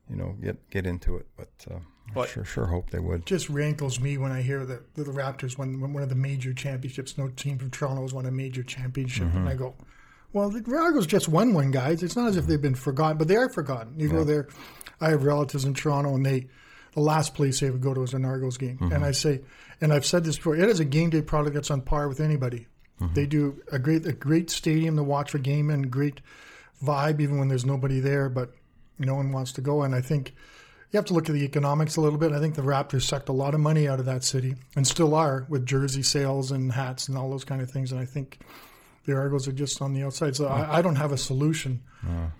[0.09, 1.27] you know, get get into it.
[1.37, 1.79] But uh,
[2.21, 3.27] I sure sure hope they would.
[3.27, 6.15] just rankles me when I hear that the, the Raptors won won one of the
[6.15, 7.17] major championships.
[7.19, 9.75] No team from Toronto has won a major championship, and I go,
[10.33, 12.03] "Well, the Argos just won one, guys.
[12.03, 13.99] It's not as if they've been forgotten, but they are forgotten.
[13.99, 14.49] You go there.
[15.01, 16.49] I have relatives in Toronto, and they
[16.93, 19.41] the last place they would go to is an Argos game, and I say,
[19.81, 22.21] and I've said this before, it is a game day product that's on par with
[22.21, 22.69] anybody.
[23.13, 26.21] They do a great a great stadium to watch a game and great
[26.83, 28.55] vibe even when there's nobody there, but
[28.99, 29.83] no one wants to go.
[29.83, 30.35] And I think
[30.91, 32.33] you have to look at the economics a little bit.
[32.33, 35.15] I think the Raptors sucked a lot of money out of that city and still
[35.15, 37.91] are with jersey sales and hats and all those kind of things.
[37.91, 38.39] And I think
[39.05, 40.37] the Argos are just on the outside.
[40.37, 41.83] So I, I don't have a solution.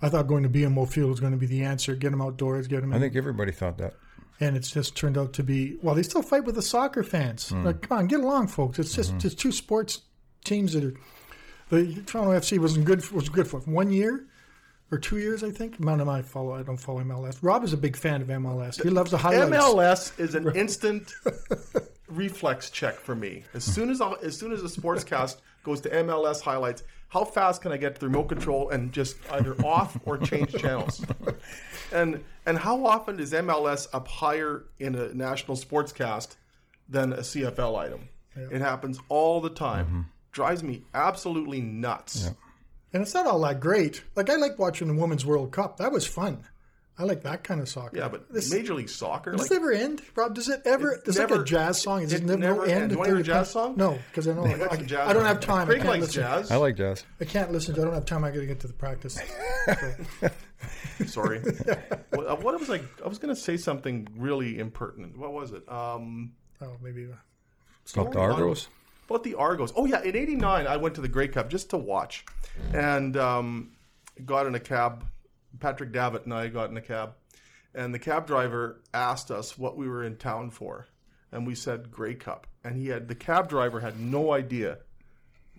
[0.03, 1.95] I thought going to BMO Field was going to be the answer.
[1.95, 2.97] Get them outdoors, get them in.
[2.97, 3.95] I think everybody thought that.
[4.41, 7.49] and it's just turned out to be, well, they still fight with the soccer fans.
[7.49, 7.65] Hmm.
[7.65, 8.79] Like, come on, get along, folks.
[8.79, 9.19] It's just, mm-hmm.
[9.19, 10.03] just two sports
[10.45, 10.95] teams that are.
[11.71, 13.11] The Toronto FC wasn't good.
[13.11, 14.27] Was good for one year
[14.93, 15.81] or two years, I think.
[15.81, 16.55] None of my follow.
[16.55, 17.39] I don't follow MLS.
[17.43, 18.83] Rob is a big fan of MLS.
[18.83, 19.51] He loves the highlights.
[19.51, 21.13] MLS is an instant
[22.09, 23.45] reflex check for me.
[23.55, 23.73] As hmm.
[23.73, 27.73] soon as I, as soon as a sportscast goes to MLS highlights, how fast can
[27.73, 31.05] I get the remote control and just either off or change channels?
[31.93, 36.35] And and how often is MLS up higher in a national sportscast
[36.89, 38.09] than a CFL item?
[38.35, 39.87] It happens all the time.
[39.87, 40.01] Mm-hmm.
[40.35, 42.31] Drives me absolutely nuts.
[42.93, 44.03] and it's not all that great.
[44.17, 45.79] Like I like watching the Women's World Cup.
[45.79, 46.45] That was fun.
[46.97, 47.97] I like that kind of soccer.
[47.97, 50.33] Yeah, but this, Major League Soccer, does like it ever end, Rob?
[50.35, 50.93] Does it ever?
[50.93, 52.03] It It's like a jazz song.
[52.03, 52.71] It it doesn't never end.
[52.73, 52.85] ends.
[52.85, 53.75] at You wanna a jazz song?
[53.77, 55.67] No, because I know got I, jazz I don't have time.
[55.67, 56.23] Craig I can't likes listen.
[56.23, 56.51] jazz.
[56.53, 57.05] I like jazz.
[57.21, 57.75] I can't listen.
[57.75, 58.23] to I don't have time.
[58.23, 59.19] I got to get to the practice.
[61.07, 61.41] Sorry.
[62.11, 62.81] what, uh, what was I?
[63.05, 65.17] I was going to say something really impertinent.
[65.19, 65.69] What was it?
[65.71, 67.07] Um, Oh, maybe.
[67.07, 68.69] uh, About the Argos.
[69.09, 69.73] About the Argos.
[69.77, 72.25] Oh yeah, in '89 I went to the Grey Cup just to watch,
[72.73, 73.73] and um,
[74.25, 75.07] got in a cab.
[75.61, 77.15] Patrick Davitt and I got in a cab,
[77.75, 80.89] and the cab driver asked us what we were in town for,
[81.31, 84.79] and we said Grey Cup, and he had the cab driver had no idea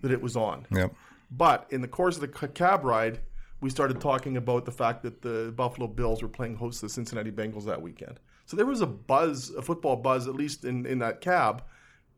[0.01, 0.65] that it was on.
[0.71, 0.93] Yep.
[1.31, 3.19] But in the course of the cab ride,
[3.61, 6.89] we started talking about the fact that the Buffalo Bills were playing host to the
[6.89, 8.19] Cincinnati Bengals that weekend.
[8.45, 11.63] So there was a buzz, a football buzz, at least in, in that cab,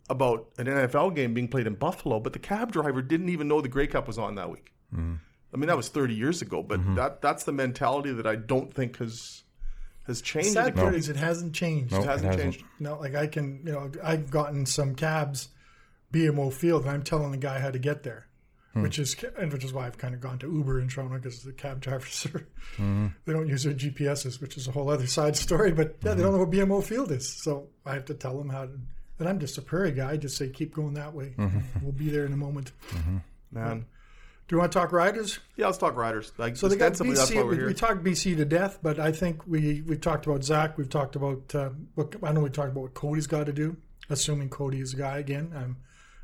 [0.10, 3.62] about an NFL game being played in Buffalo, but the cab driver didn't even know
[3.62, 4.72] the Grey Cup was on that week.
[4.94, 5.16] Mm-hmm.
[5.54, 6.96] I mean, that was 30 years ago, but mm-hmm.
[6.96, 9.44] that that's the mentality that I don't think has
[10.08, 10.52] has changed.
[10.52, 10.84] Sad No.
[10.84, 11.92] part is it hasn't changed.
[11.92, 12.00] No.
[12.00, 12.54] It hasn't, It hasn't.
[12.54, 12.66] changed.
[12.80, 15.50] No, like I can, you know, I've gotten some cabs,
[16.14, 18.28] BMO Field, and I'm telling the guy how to get there,
[18.74, 18.82] hmm.
[18.82, 21.44] which is and which is why I've kind of gone to Uber in Toronto because
[21.44, 23.08] the cab drivers are mm-hmm.
[23.26, 25.72] they don't use their GPSs, which is a whole other side story.
[25.72, 28.50] But yeah, they don't know what BMO Field is, so I have to tell them
[28.50, 28.80] how to.
[29.20, 30.12] And I'm just a prairie guy.
[30.12, 31.34] I just say keep going that way.
[31.82, 32.72] We'll be there in a moment.
[33.52, 33.86] Man.
[34.48, 35.40] Do you want to talk riders?
[35.58, 36.32] Yeah, let's talk riders.
[36.38, 37.44] Like, So they got ostensibly, that's why BC.
[37.44, 37.68] we're We, here.
[37.68, 40.78] we talked BC to death, but I think we we talked about Zach.
[40.78, 42.40] We've talked about uh, what I know.
[42.42, 43.76] We talked about what Cody's got to do.
[44.10, 45.76] Assuming Cody is a guy again, um,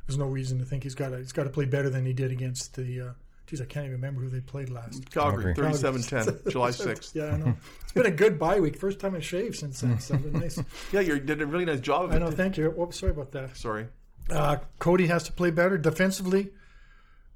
[0.08, 2.13] there's no reason to think he's got to he's got to play better than he
[2.13, 3.01] did against the.
[3.01, 3.12] Uh,
[3.54, 5.10] geez, I can't even remember who they played last.
[5.12, 5.74] Calgary, Calgary.
[5.74, 7.13] 37-10, July 6th.
[7.13, 7.56] Yeah, I know.
[7.84, 8.78] It's been a good bye week.
[8.80, 10.00] First time I shaved since then.
[10.00, 10.60] So it's been nice.
[10.92, 12.20] Yeah, you did a really nice job of I it.
[12.20, 12.32] know.
[12.32, 12.74] Thank you.
[12.78, 13.56] Oh, sorry about that.
[13.56, 13.88] Sorry.
[14.30, 16.50] Uh, Cody has to play better defensively.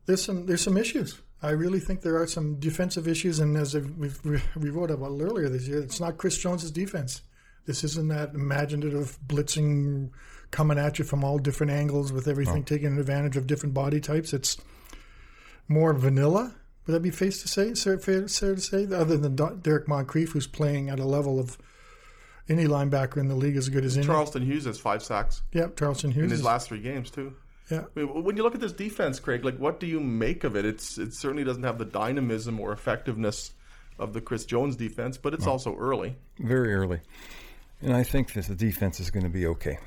[0.07, 1.21] There's some there's some issues.
[1.43, 5.19] I really think there are some defensive issues, and as we've, we we wrote about
[5.21, 7.21] earlier this year, it's not Chris Jones's defense.
[7.65, 10.09] This isn't that imaginative blitzing
[10.49, 14.33] coming at you from all different angles with everything taking advantage of different body types.
[14.33, 14.55] It's
[15.67, 16.53] more vanilla.
[16.85, 17.73] Would that be fair to say?
[17.73, 21.57] Fair, fair, fair to say, other than Derrick Moncrief, who's playing at a level of
[22.49, 24.05] any linebacker in the league as good as any.
[24.05, 26.23] Charleston Hughes has five sacks Yep, Charleston Hughes.
[26.25, 27.33] in his is- last three games, too.
[27.69, 30.45] yeah, I mean, when you look at this defense, Craig, like what do you make
[30.45, 30.63] of it?
[30.63, 33.51] It's it certainly doesn't have the dynamism or effectiveness
[33.99, 36.15] of the Chris Jones defense, but it's also early.
[36.39, 37.01] very early.
[37.81, 39.77] And I think that the defense is going to be okay.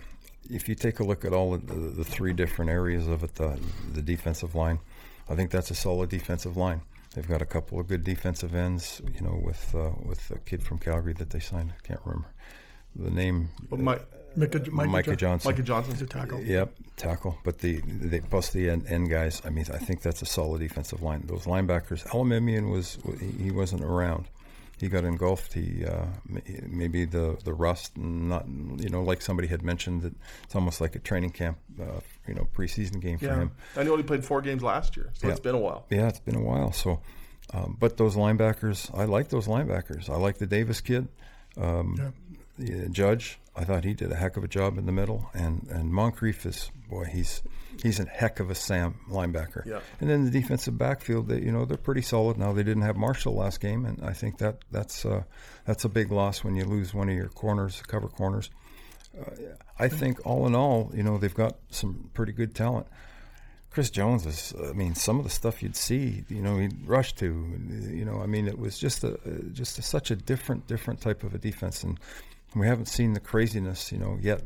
[0.50, 3.36] If you take a look at all of the, the three different areas of it,
[3.36, 3.58] the,
[3.94, 4.80] the defensive line,
[5.30, 6.82] I think that's a solid defensive line.
[7.14, 10.62] They've got a couple of good defensive ends, you know, with uh, with a kid
[10.62, 11.72] from Calgary that they signed.
[11.76, 12.28] I can't remember
[12.96, 13.50] the name.
[13.68, 15.50] But Mike, Micah, Micah, Micah, Johnson.
[15.50, 16.40] Micah Johnson, He's a tackle.
[16.40, 17.38] Yep, tackle.
[17.44, 19.42] But the, the plus the end, end guys.
[19.44, 21.24] I mean, I think that's a solid defensive line.
[21.26, 22.06] Those linebackers.
[22.08, 22.98] Elimimian was
[23.40, 24.26] he wasn't around.
[24.80, 25.52] He got engulfed.
[25.52, 26.06] He uh,
[26.66, 27.96] maybe the the rust.
[27.98, 30.14] Not you know like somebody had mentioned that
[30.44, 31.58] it's almost like a training camp.
[31.80, 33.50] Uh, you know, preseason game for yeah, him.
[33.76, 35.32] I know he only played four games last year, so Yeah.
[35.32, 35.84] it's been a while.
[35.90, 36.72] Yeah, it's been a while.
[36.72, 37.00] So,
[37.52, 40.08] um, but those linebackers, I like those linebackers.
[40.08, 41.08] I like the Davis kid.
[41.56, 42.10] Um, Yeah.
[42.82, 45.66] the Judge, I thought he did a heck of a job in the middle, and
[45.70, 47.42] and Moncrief is boy, he's
[47.82, 49.66] he's a heck of a Sam linebacker.
[49.66, 49.80] Yeah.
[50.00, 52.54] And then the defensive backfield, they you know they're pretty solid now.
[52.54, 55.24] They didn't have Marshall last game, and I think that that's uh,
[55.66, 58.48] that's a big loss when you lose one of your corners, cover corners.
[59.18, 59.30] Uh,
[59.78, 62.86] I think all in all, you know, they've got some pretty good talent.
[63.70, 67.12] Chris Jones is, I mean, some of the stuff you'd see, you know, he'd rush
[67.14, 67.26] to,
[67.88, 69.18] you know, I mean, it was just a,
[69.52, 71.84] just a, such a different, different type of a defense.
[71.84, 71.98] And
[72.54, 74.42] we haven't seen the craziness, you know, yet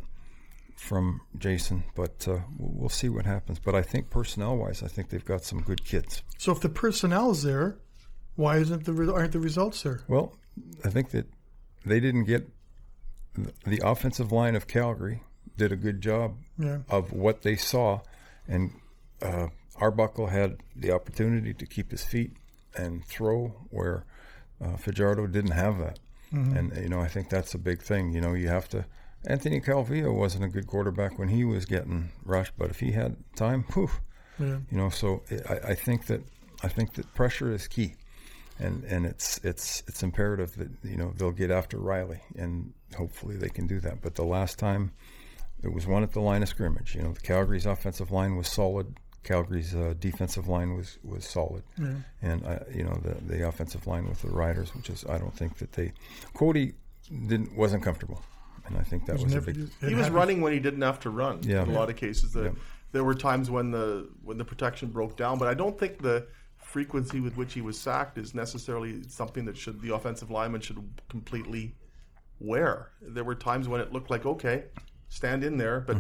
[0.77, 3.59] from Jason, but uh, we'll see what happens.
[3.59, 6.23] But I think personnel wise, I think they've got some good kids.
[6.39, 7.79] So if the personnel is there,
[8.37, 10.01] why isn't the re- aren't the results there?
[10.09, 10.37] Well,
[10.85, 11.27] I think that
[11.87, 12.49] they didn't get
[13.65, 15.23] the offensive line of Calgary
[15.57, 16.79] did a good job Yeah.
[16.89, 18.01] of what they saw,
[18.49, 18.73] and
[19.23, 22.33] uh, Arbuckle had the opportunity to keep his feet
[22.77, 24.05] and throw where
[24.61, 25.99] uh, Fajardo didn't have that.
[26.35, 26.57] Mm-hmm.
[26.57, 28.13] And you know, I think that's a big thing.
[28.13, 28.85] You know, you have to.
[29.27, 33.17] Anthony Calvillo wasn't a good quarterback when he was getting rushed, but if he had
[33.37, 33.89] time, whew,
[34.39, 34.59] Yeah.
[34.71, 34.91] you know.
[34.91, 36.21] So I, I think that
[36.63, 37.95] I think that pressure is key,
[38.59, 43.37] and and it's it's it's imperative that you know they'll get after Reilly, and hopefully
[43.37, 44.03] they can do that.
[44.03, 44.93] But the last time,
[45.63, 46.95] it was one at the line of scrimmage.
[46.95, 48.99] You know, the Calgary's offensive line was solid.
[49.25, 51.63] Calgary's uh, defensive line was was solid,
[52.23, 55.35] and uh, you know the the offensive line with the Riders, which is I don't
[55.37, 55.93] think that they
[56.35, 56.75] Cody
[57.11, 58.23] didn't wasn't comfortable,
[58.67, 59.69] and I think that was a Never- big.
[59.83, 61.41] it He was running when he didn't have to run.
[61.43, 61.63] Yeah.
[61.63, 62.51] in a lot of cases, the, Yeah.
[62.93, 66.27] there were times when the when the protection broke down, but I don't think the
[66.57, 70.79] frequency with which he was sacked is necessarily something that should the offensive lineman should
[71.09, 71.75] completely
[72.41, 72.91] wear.
[73.01, 74.65] There were times when it looked like okay,
[75.09, 75.97] stand in there, but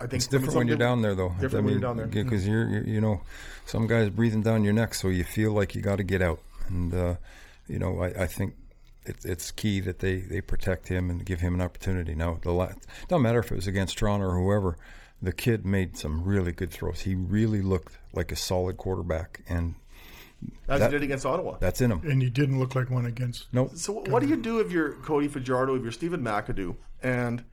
[0.00, 0.16] I think Mm-hmm.
[0.16, 1.34] It's different when you're down there, though.
[1.40, 2.06] Different when you're down there.
[2.06, 3.20] because you're, you're, you know,
[3.66, 6.40] some guys breathing down your neck, so you feel like you got to get out.
[6.68, 7.14] And uh,
[7.68, 8.54] you know, I, I think
[9.04, 12.14] it's it's key that they, they protect him and give him an opportunity.
[12.14, 12.72] Now, the la-
[13.08, 14.76] don't matter if it was against Toronto or whoever.
[15.22, 17.00] The kid made some really good throws.
[17.00, 19.74] He really looked like a solid quarterback, and
[20.66, 21.58] as that- he did against Ottawa.
[21.60, 22.00] that's in him.
[22.10, 23.46] and he didn't look like one against.
[23.52, 23.72] Nope.
[23.74, 27.44] So what do you do if you're Cody Fajardo, if you're Stephen McAdoo, and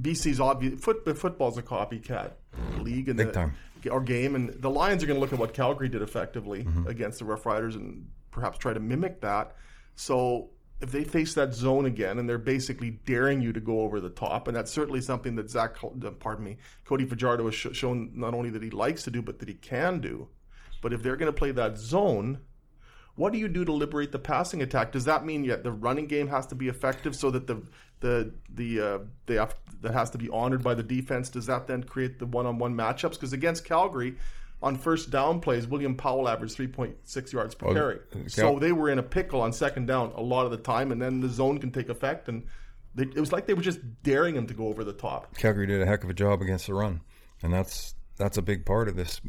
[0.00, 2.32] BC's obvious foot, football's a copycat
[2.78, 3.54] league and Big the, time.
[3.90, 6.86] or game, and the Lions are going to look at what Calgary did effectively Mm-hmm.
[6.88, 9.54] against the Rough Riders and perhaps try to mimic that.
[9.96, 14.00] So if they face that zone again and they're basically daring you to go over
[14.00, 17.68] the top, and that's certainly something that Zach, uh, pardon me, Cody Fajardo has sh-
[17.72, 20.28] shown not only that he likes to do, but that he can do.
[20.82, 22.40] But if they're going to play that zone,
[23.16, 24.92] what do you do to liberate the passing attack?
[24.92, 27.62] Does that mean yet the running game has to be effective so that the
[28.00, 31.28] the the uh, they have, that has to be honored by the defense?
[31.28, 33.12] Does that then create the one-on-one matchups?
[33.12, 34.16] Because against Calgary,
[34.62, 37.98] on first down plays, William Powell averaged 3.6 yards per carry.
[38.28, 41.00] So they were in a pickle on second down a lot of the time, and
[41.00, 42.46] then the zone can take effect, and
[42.94, 45.36] they, it was like they were just daring him to go over the top.
[45.36, 47.00] Calgary did a heck of a job against the run,
[47.42, 49.20] and that's that's a big part of this.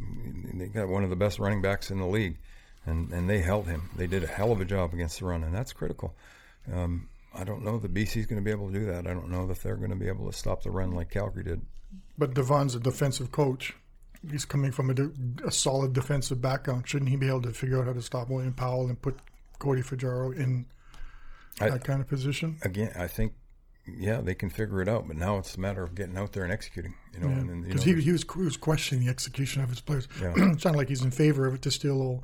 [0.53, 2.39] They got one of the best running backs in the league,
[2.85, 3.89] and and they held him.
[3.95, 6.15] They did a hell of a job against the run, and that's critical.
[6.71, 9.05] Um, I don't know that BC's going to be able to do that.
[9.07, 11.43] I don't know that they're going to be able to stop the run like Calgary
[11.43, 11.61] did.
[12.17, 13.73] But DeVone's a defensive coach.
[14.31, 15.11] He's coming from a, de-
[15.45, 16.87] a solid defensive background.
[16.87, 19.19] Shouldn't he be able to figure out how to stop William Powell and put
[19.59, 20.65] Cody Fajardo in
[21.59, 22.57] I- that kind of position?
[22.63, 23.33] Again, I think,
[23.85, 26.43] yeah, they can figure it out, but now it's a matter of getting out there
[26.43, 26.95] and executing.
[27.13, 29.61] You know, and, and, you Because know, he, he, was, he was questioning the execution
[29.61, 30.07] of his players.
[30.21, 30.33] Yeah.
[30.37, 32.23] it sounded like he's in favor of it to steal old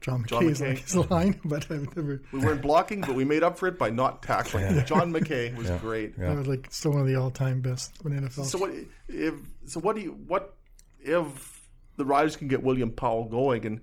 [0.00, 0.68] John John McKay's McKay.
[0.68, 2.22] like his line, but I've never.
[2.32, 4.84] We weren't blocking, but we made up for it by not tackling.
[4.84, 6.14] John McKay was great.
[6.18, 6.32] Yeah.
[6.32, 8.44] I was like still one of the all-time best in NFL.
[8.44, 8.70] So what
[9.08, 9.34] if?
[9.66, 10.12] So what do you?
[10.26, 10.54] What
[11.00, 13.80] if the Riders can get William Powell going, and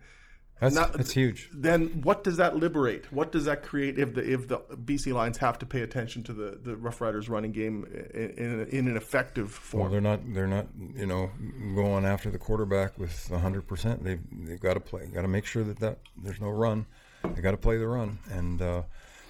[0.59, 1.49] that's not- that's huge.
[1.53, 3.11] then what does that liberate?
[3.11, 6.33] What does that create if the if the BC Lions have to pay attention to
[6.33, 9.83] the, the Rough Riders running game in, in, in an effective form?
[9.83, 10.21] Well, they're not.
[10.33, 10.67] They're not.
[10.95, 11.31] You know,
[11.75, 14.03] going after the quarterback with hundred percent.
[14.03, 15.05] They've they've got to play.
[15.07, 16.85] Got to make sure that, that there's no run.
[17.23, 18.83] They got to play the run and uh,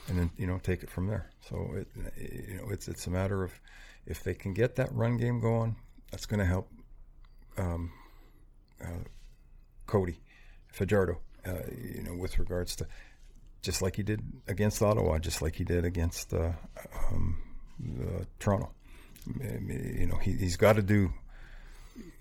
[0.08, 1.30] and then you know take it from there.
[1.42, 1.88] So it
[2.50, 3.54] you know it's it's a matter of
[4.06, 5.76] if they can get that run game going,
[6.12, 6.70] that's going to help
[7.58, 7.92] um,
[8.84, 9.04] uh,
[9.88, 10.20] Cody
[10.74, 11.20] Fajardo.
[11.46, 11.54] Uh,
[11.94, 12.88] you know, with regards to
[13.62, 16.52] just like he did against Ottawa, just like he did against uh,
[17.10, 17.42] um,
[17.80, 18.70] the Toronto.
[19.40, 21.14] You know, he, he's got to do.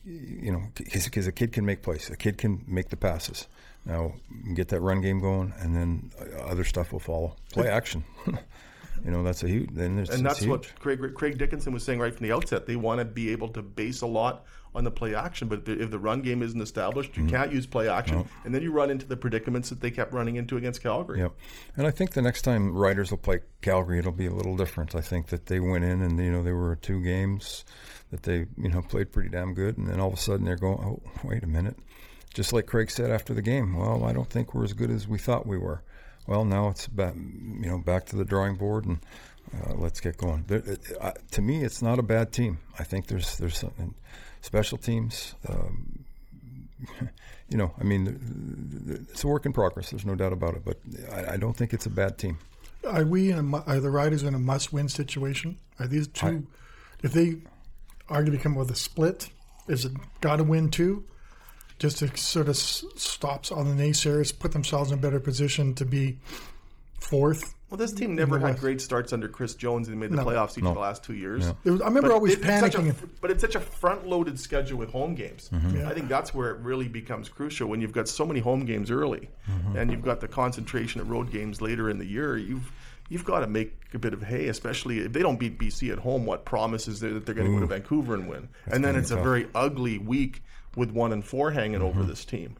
[0.04, 3.46] You know, because a kid can make plays, a kid can make the passes.
[3.84, 4.14] Now
[4.54, 7.36] get that run game going, and then uh, other stuff will follow.
[7.52, 8.04] Play action.
[8.26, 9.70] you know, that's a huge.
[9.72, 10.70] Then there's and that's what.
[10.80, 12.66] Craig Craig Dickinson was saying right from the outset.
[12.66, 15.90] They want to be able to base a lot on the play action, but if
[15.90, 17.26] the run game isn't established, Mm-hmm.
[17.26, 20.12] you can't use play action, and then you run into the predicaments that they kept
[20.12, 21.20] running into against Calgary.
[21.20, 21.32] Yep.
[21.76, 24.94] And I think the next time Riders will play Calgary, it'll be a little different.
[24.94, 27.64] I think that they went in and, you know, they were two games
[28.10, 29.76] that they, you know, played pretty damn good.
[29.78, 31.76] And then all of a sudden they're going, oh, wait a minute.
[32.32, 35.06] Just like Craig said after the game, well, I don't think we're as good as
[35.06, 35.82] we thought we were.
[36.26, 39.00] Well, now it's back, you know, back to the drawing board and
[39.54, 40.44] uh, let's get going.
[40.46, 40.62] There,
[41.00, 42.58] uh, to me, it's not a bad team.
[42.78, 43.94] I think there's there's something
[44.42, 45.34] special teams.
[45.48, 46.04] Um,
[47.48, 49.90] you know, I mean, it's a work in progress.
[49.90, 50.64] There's no doubt about it.
[50.64, 50.78] But
[51.10, 52.38] I, I don't think it's a bad team.
[52.86, 55.58] Are we in a, are the Riders in a must-win situation?
[55.78, 56.46] Are these two,
[57.02, 57.36] if they
[58.08, 59.30] are going to come with a split,
[59.68, 61.04] is it got to win two,
[61.78, 65.84] just to sort of stops all the naysayers, put themselves in a better position to
[65.84, 66.18] be
[67.00, 67.54] fourth?
[67.72, 70.26] Well, this team never had great starts under Chris Jones, and they made the No.
[70.26, 71.46] playoffs each of the last two years.
[71.64, 72.90] It was, I remember always it's such panicking.
[72.90, 75.48] a, but it's such a front-loaded schedule with home games.
[75.74, 75.88] Yeah.
[75.88, 78.90] I think that's where it really becomes crucial when you've got so many home games
[78.90, 79.30] early,
[79.74, 82.36] and you've got the concentration of road games later in the year.
[82.36, 82.70] You've
[83.08, 85.98] you've got to make a bit of hay, especially if they don't beat BC at
[86.00, 86.26] home.
[86.26, 88.50] What promise is there that they're going to go to Vancouver and win?
[88.66, 90.42] and then gonna it's a very ugly week
[90.76, 92.56] with one and four hanging over this team.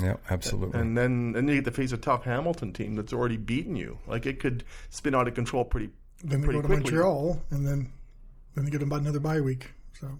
[0.00, 0.80] Yeah, absolutely.
[0.80, 3.98] And then and you get to face a tough Hamilton team that's already beaten you.
[4.06, 5.90] Like it could spin out of control pretty
[6.24, 6.92] then they pretty go to quickly.
[6.92, 7.92] Montreal, and then
[8.54, 9.70] then they get about another bye week.
[10.00, 10.18] So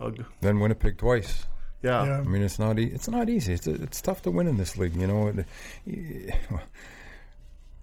[0.00, 0.24] Ugh.
[0.40, 1.46] then Winnipeg twice.
[1.82, 2.04] yeah.
[2.06, 3.52] yeah, I mean, it's not e- it's not easy.
[3.52, 4.96] It's it's tough to win in this league.
[4.96, 5.46] You know, it,
[5.86, 6.38] y-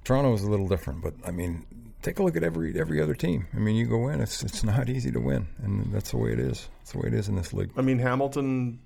[0.04, 1.64] Toronto is a little different, but I mean,
[2.02, 3.46] take a look at every every other team.
[3.54, 6.32] I mean, you go in, it's it's not easy to win, and that's the way
[6.34, 6.68] it is.
[6.80, 7.70] That's the way it is in this league.
[7.78, 8.80] I mean, Hamilton.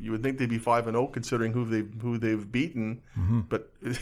[0.00, 3.40] You would think they'd be five and zero considering who they who they've beaten, Mm-hmm.
[3.48, 3.92] but you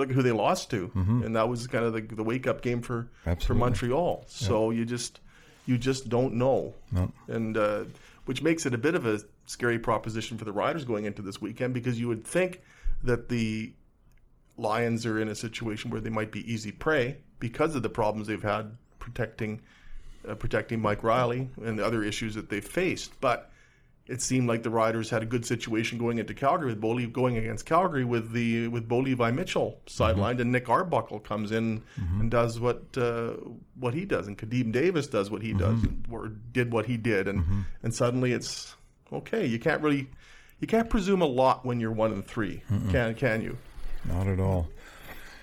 [0.00, 2.60] look at who they lost to, and that was kind of the, the wake up
[2.62, 3.08] game for
[3.46, 4.24] for Montreal.
[4.28, 5.20] So you just
[5.66, 7.12] you just don't know, No.
[7.28, 7.84] and uh,
[8.26, 11.40] which makes it a bit of a scary proposition for the Riders going into this
[11.40, 12.60] weekend because you would think
[13.04, 13.72] that the
[14.58, 18.26] Lions are in a situation where they might be easy prey because of the problems
[18.26, 19.60] they've had protecting
[20.28, 23.18] uh, protecting Mike Reilly and the other issues that they've faced.
[23.20, 23.50] But
[24.06, 27.36] it seemed like the Riders had a good situation going into Calgary with Bo going
[27.36, 32.30] against Calgary with the with Bo Levi Mitchell sidelined and Nick Arbuckle comes in and
[32.30, 33.34] does what uh,
[33.78, 35.78] what he does and Ka'Deem Davis does what he does
[36.10, 38.74] or did what he did and and suddenly it's
[39.12, 40.08] okay you can't really
[40.60, 43.56] you can't presume a lot when you're one and 3 can can you
[44.04, 44.68] Not at all.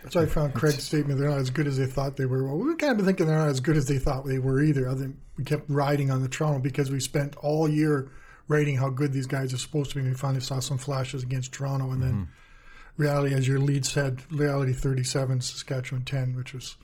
[0.10, 1.20] So I found Craig's statement.
[1.20, 2.45] They're not as good as they thought they were.
[2.45, 4.62] Well, we kind of been thinking they're not as good as they thought they were
[4.62, 4.88] either.
[4.88, 8.10] Other than we kept riding on the Toronto because we spent all year
[8.50, 10.02] writing how good these guys are supposed to be.
[10.02, 13.02] And we finally saw some flashes against Toronto, and then mm-hmm.
[13.02, 16.76] reality, as your lead said, reality 37, Saskatchewan 10, which was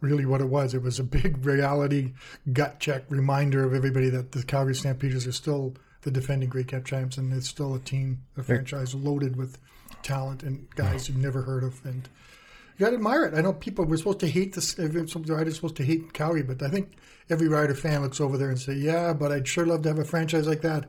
[0.00, 0.74] really what it was.
[0.74, 2.14] It was a big reality
[2.52, 6.84] gut check reminder of everybody that the Calgary Stampeders are still the defending Grey Cup
[6.84, 9.58] champs, and it's still a team, a franchise loaded with
[10.02, 11.80] talent and guys you've never heard of.
[11.84, 12.08] And
[12.76, 13.34] you got to admire it.
[13.34, 14.72] I know people we're supposed to hate this.
[14.72, 16.92] Some riders supposed to hate Calgary, but I think
[17.30, 19.98] every rider fan looks over there and say, "Yeah, but I'd sure love to have
[19.98, 20.88] a franchise like that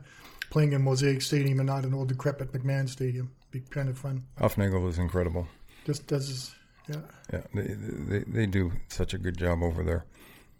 [0.50, 3.30] playing in Mosaic Stadium and not an old decrepit McMahon Stadium.
[3.50, 4.24] Be kind of fun.
[4.38, 5.46] Hufnagel is incredible.
[5.84, 6.54] Just does,
[6.88, 7.00] yeah.
[7.32, 10.04] Yeah, they, they they do such a good job over there.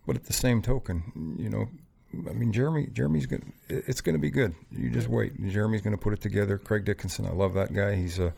[0.06, 1.68] But at the same token, you know,
[2.28, 4.54] I mean, Jeremy Jeremy's going it's going to be good.
[4.70, 5.32] You just wait.
[5.48, 6.58] Jeremy's going to put it together.
[6.58, 7.96] Craig Dickinson, I love that guy.
[7.96, 8.32] He's a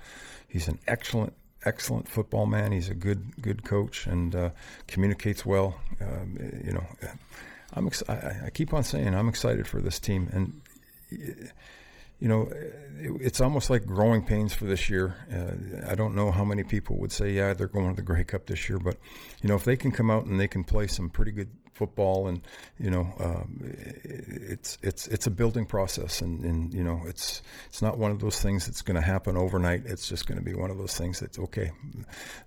[0.49, 1.35] he's an excellent
[1.65, 2.73] excellent football man.
[2.73, 4.51] He's a good good coach and uh,
[4.87, 5.81] communicates well.
[6.01, 6.85] Um, you know,
[7.75, 10.61] I'm ex- I, I keep on saying I'm excited for this team and
[12.21, 12.51] you know,
[12.99, 15.15] it's almost like growing pains for this year.
[15.33, 18.25] Uh, I don't know how many people would say, yeah, they're going to the Grey
[18.25, 18.97] Cup this year, but
[19.41, 21.49] you know, if they can come out and they can play some pretty good
[21.79, 22.43] football, and
[22.79, 27.81] you know, um, it's it's it's a building process, and, and you know, it's it's
[27.81, 29.87] not one of those things that's going to happen overnight.
[29.87, 31.71] It's just going to be one of those things that's okay.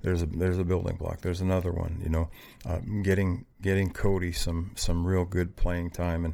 [0.01, 1.21] There's a there's a building block.
[1.21, 2.01] There's another one.
[2.03, 2.29] You know,
[2.65, 6.33] uh, getting getting Cody some some real good playing time and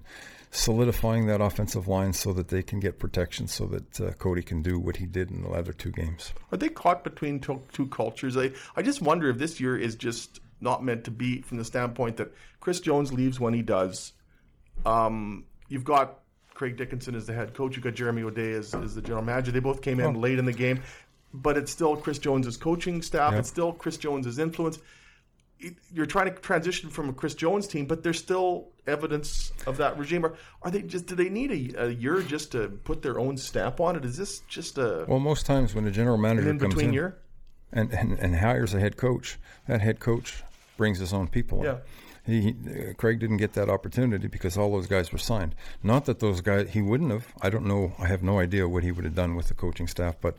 [0.52, 4.62] solidifying that offensive line so that they can get protection so that uh, Cody can
[4.62, 6.34] do what he did in the other two games.
[6.52, 8.38] Are they caught between two, two cultures?
[8.38, 11.66] I, I just wonder if this year is just not meant to be from the
[11.66, 14.14] standpoint that Chris Jones leaves when he does.
[14.86, 16.20] Um, you've got
[16.54, 17.76] Craig Dickinson as the head coach.
[17.76, 19.52] You've got Jeremy O'Day as, as the general manager.
[19.52, 20.20] They both came in oh.
[20.20, 20.82] late in the game,
[21.34, 23.32] but it's still Chris Jones's coaching staff.
[23.32, 23.40] Yep.
[23.40, 24.80] It's still Chris Jones's influence
[25.92, 29.98] you're trying to transition from a Chris Jones team, but there's still evidence of that
[29.98, 30.26] regime.
[30.26, 31.08] Are, are they just?
[31.08, 34.06] Do they need a, a, year just to put their own stamp on it?
[34.06, 35.20] Is this just a well?
[35.20, 37.18] Most times when a general manager in comes between in year?
[37.72, 39.38] And, and and hires a head coach,
[39.68, 40.44] that head coach
[40.78, 41.64] brings his own people.
[41.64, 41.78] Yeah.
[41.78, 42.56] He, he,
[42.98, 45.56] Craig didn't get that opportunity because all those guys were signed.
[45.82, 47.34] Not that those guys he wouldn't have.
[47.42, 47.94] I don't know.
[47.98, 50.16] I have no idea what he would have done with the coaching staff.
[50.20, 50.36] But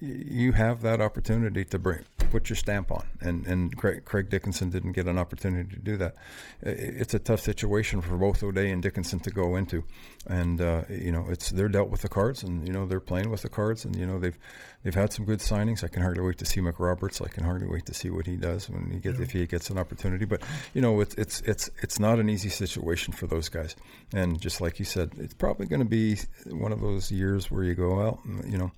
[0.00, 4.70] you have that opportunity to bring put your stamp on, and and Craig, Craig Dickinson
[4.70, 6.14] didn't get an opportunity to do that.
[6.62, 9.84] It's a tough situation for both O'Day and Dickinson to go into,
[10.26, 13.30] and uh, you know it's they're dealt with the cards, and you know they're playing
[13.30, 14.38] with the cards, and you know they've
[14.82, 15.82] they've had some good signings.
[15.82, 17.24] I can hardly wait to see McRoberts.
[17.24, 19.24] I can hardly wait to see what he does when he gets yeah.
[19.24, 20.24] if he gets an opportunity.
[20.24, 20.42] But
[20.74, 23.76] you know it's it's it's it's not an easy situation for those guys,
[24.12, 27.64] and just like you said, it's probably going to be one of those years where
[27.64, 28.72] you go, well, you know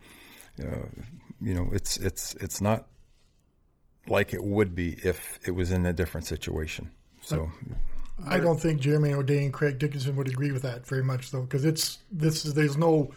[0.61, 0.87] uh,
[1.41, 2.87] you know, it's it's it's not
[4.07, 6.91] like it would be if it was in a different situation.
[7.23, 7.51] So.
[8.27, 11.41] I don't think Jeremy O'Day and Craig Dickinson would agree with that very much, though,
[11.41, 13.13] because it's this is there's no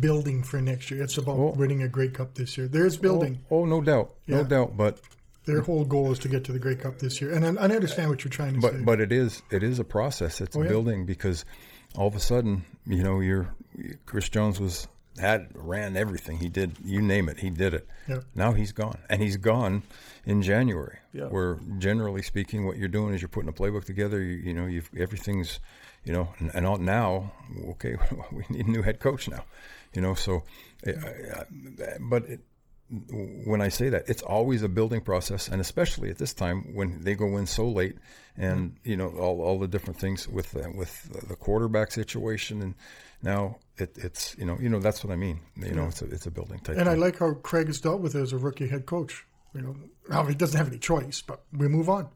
[0.00, 1.00] building for next year.
[1.00, 1.54] It's about oh.
[1.56, 2.66] winning a great Cup this year.
[2.66, 3.38] There's building.
[3.52, 4.38] Oh, oh no doubt, yeah.
[4.38, 4.76] no doubt.
[4.76, 4.98] But
[5.48, 7.64] their whole goal is to get to the Grey Cup this year, and I, I
[7.64, 8.82] understand what you're trying to but, say.
[8.82, 10.40] But it is it is a process.
[10.40, 10.68] It's oh, yeah.
[10.68, 11.44] building because
[11.96, 13.54] all of a sudden, you know, you're
[14.06, 14.86] Chris Jones was
[15.18, 16.38] had ran everything.
[16.38, 17.88] He did you name it, he did it.
[18.08, 18.24] Yep.
[18.34, 19.82] Now he's gone, and he's gone
[20.26, 20.98] in January.
[21.14, 21.32] Yep.
[21.32, 24.22] Where generally speaking, what you're doing is you're putting a playbook together.
[24.22, 25.60] You, you know, you've everything's,
[26.04, 27.32] you know, and, and all, now,
[27.70, 27.96] okay,
[28.32, 29.44] we need a new head coach now.
[29.94, 30.42] You know, so,
[30.86, 30.92] eh,
[31.98, 32.40] but it,
[32.90, 37.02] when I say that, it's always a building process, and especially at this time when
[37.02, 37.96] they go in so late,
[38.36, 42.74] and you know all, all the different things with uh, with the quarterback situation, and
[43.22, 45.40] now it, it's you know you know that's what I mean.
[45.56, 46.76] You know, it's a it's a building type.
[46.76, 46.88] And thing.
[46.88, 49.26] I like how Craig has dealt with it as a rookie head coach.
[49.54, 49.76] You know,
[50.08, 52.08] now he doesn't have any choice, but we move on.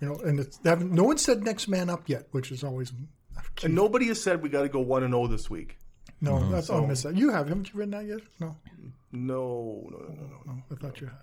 [0.00, 2.92] You know, and it's, no one said next man up yet, which is always.
[3.54, 3.66] Key.
[3.66, 5.76] And nobody has said we got to go one and zero oh this week.
[6.20, 6.52] No, mm-hmm.
[6.52, 7.16] that's so, miss that.
[7.16, 8.20] You have haven't you written that yet?
[8.40, 8.56] No.
[9.12, 10.52] No, no, no, no, no.
[10.52, 11.16] no I thought you had.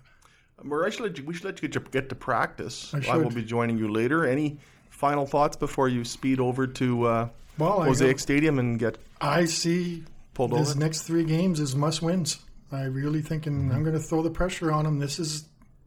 [0.62, 0.90] Murray,
[1.24, 2.94] we should let you get to, get to practice.
[2.94, 4.26] I, I, will be joining you later.
[4.26, 4.58] Any
[4.88, 7.28] final thoughts before you speed over to uh,
[7.58, 10.80] well, Mosaic Stadium and get I see pulled this over?
[10.80, 12.38] next three games is must wins.
[12.72, 13.72] I really thinking mm-hmm.
[13.72, 14.98] I'm going to throw the pressure on them.
[14.98, 15.44] This is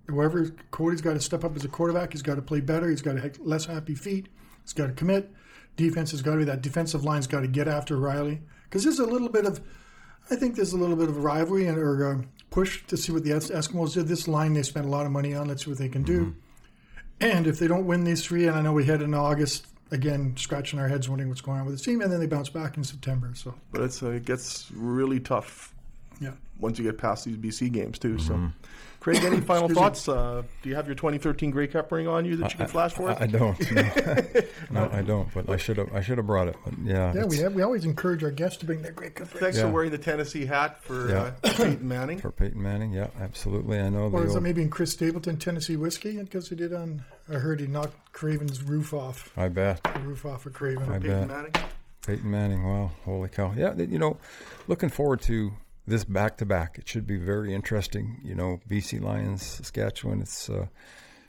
[0.08, 2.14] whoever Cody's got to step up as a quarterback.
[2.14, 2.90] He's got to play better.
[2.90, 4.28] He's got to have less happy feet.
[4.64, 5.32] He's got to commit.
[5.76, 9.00] Defense has got to be that defensive line's got to get after Reilly because there's
[9.00, 9.62] a little bit of
[10.32, 13.12] I think there's a little bit of a rivalry and or uh, push to see
[13.12, 14.08] what the Eskimos did.
[14.08, 15.48] This line they spent a lot of money on.
[15.48, 16.20] Let's see what they can do.
[16.22, 16.40] Mm-hmm.
[17.22, 20.36] And if they don't win these three, and I know we had in August again,
[20.38, 22.78] scratching our heads, wondering what's going on with the team, and then they bounce back
[22.78, 23.32] in September.
[23.34, 25.74] So, but it's uh, it gets really tough
[26.20, 26.32] Yeah.
[26.60, 28.20] once you get past these BC games too.
[28.20, 28.52] So,
[29.00, 30.10] Craig, any final thoughts?
[30.10, 32.92] Uh, do you have your 2013 Grey Cup ring on you that you can flash
[32.94, 33.18] for us?
[33.20, 33.58] I, I don't.
[34.72, 34.86] No.
[34.86, 35.34] no, I don't.
[35.34, 35.92] But I should have.
[35.96, 36.56] I should have brought it.
[36.64, 37.12] But yeah.
[37.16, 39.34] Yeah, we have, we always encourage our guests to bring their Grey cup.
[39.34, 39.40] Ring.
[39.42, 39.64] Thanks Yeah.
[39.64, 41.32] for wearing the Tennessee hat for Yeah.
[41.44, 42.20] uh, Peyton Manning.
[42.20, 43.80] For Peyton Manning, yeah, absolutely.
[43.80, 44.10] I know.
[44.10, 46.18] Or the is it maybe in Chris Stapleton Tennessee whiskey?
[46.18, 47.04] Because he did on.
[47.30, 49.32] I heard he knocked Craven's roof off.
[49.38, 49.82] I bet.
[49.84, 50.84] The roof off of Craven.
[50.92, 51.28] I Peyton bet.
[51.28, 51.54] Manning.
[52.06, 52.64] Peyton Manning.
[52.64, 53.54] Wow, holy cow!
[53.58, 54.18] Yeah, you know,
[54.68, 55.52] looking forward to
[55.90, 56.78] this back to back.
[56.78, 58.22] It should be very interesting.
[58.24, 60.22] You know, BC Lions, Saskatchewan.
[60.22, 60.68] It's uh,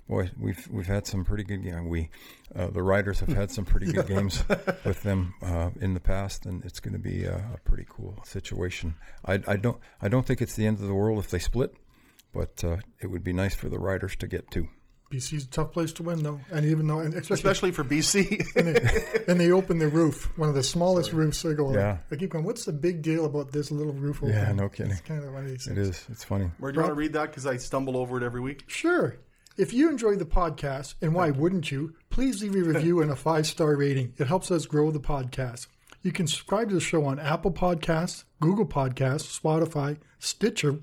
[0.08, 1.88] boy, we've we've had some pretty good games.
[1.88, 2.10] We
[2.54, 4.44] uh, the Riders have had some pretty good games
[4.84, 8.20] with them uh, in the past, and it's going to be a, a pretty cool
[8.24, 8.94] situation.
[9.24, 11.74] I, I don't I don't think it's the end of the world if they split,
[12.32, 14.68] but uh, it would be nice for the Riders to get two.
[15.10, 19.24] BC's a tough place to win, though, and even though, and especially, Especially for BC.
[19.28, 21.44] and they open the roof, one of the smallest roofs.
[21.44, 21.98] I go, Yeah.
[22.12, 22.44] I keep going.
[22.44, 24.36] What's the big deal about this little roof opening?
[24.36, 24.92] Yeah, no kidding.
[24.92, 25.88] It's kind of one of these It things.
[25.88, 26.06] is.
[26.10, 26.50] It's funny.
[26.58, 27.30] Where do you want to read that?
[27.30, 28.64] Because I stumble over it every week.
[28.68, 29.16] Sure.
[29.56, 33.16] If you enjoy the podcast, and why wouldn't you, please leave a review and a
[33.16, 34.14] five star rating.
[34.16, 35.66] It helps us grow the podcast.
[36.02, 40.78] You can subscribe to the show on Apple Podcasts, Google Podcasts, Spotify, Stitcher,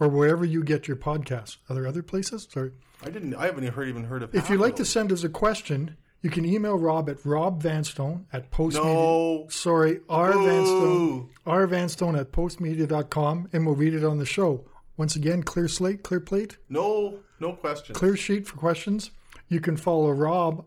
[0.00, 1.56] or wherever you get your podcasts.
[1.68, 2.48] Are there other places?
[2.50, 2.72] Sorry.
[3.02, 3.34] I didn't.
[3.34, 4.34] I haven't heard, even heard of.
[4.34, 8.24] If you'd like to send us a question, you can email Rob at Rob Vanstone
[8.32, 8.84] at postmedia.
[8.84, 9.46] No.
[9.50, 11.28] Sorry, R Vanstone.
[11.44, 14.64] R Vanstone at postmedia.com, and we'll read it on the show.
[14.96, 16.56] Once again, clear slate, clear plate.
[16.68, 17.94] no, no question.
[17.94, 19.10] clear sheet for questions.
[19.48, 20.64] You can follow Rob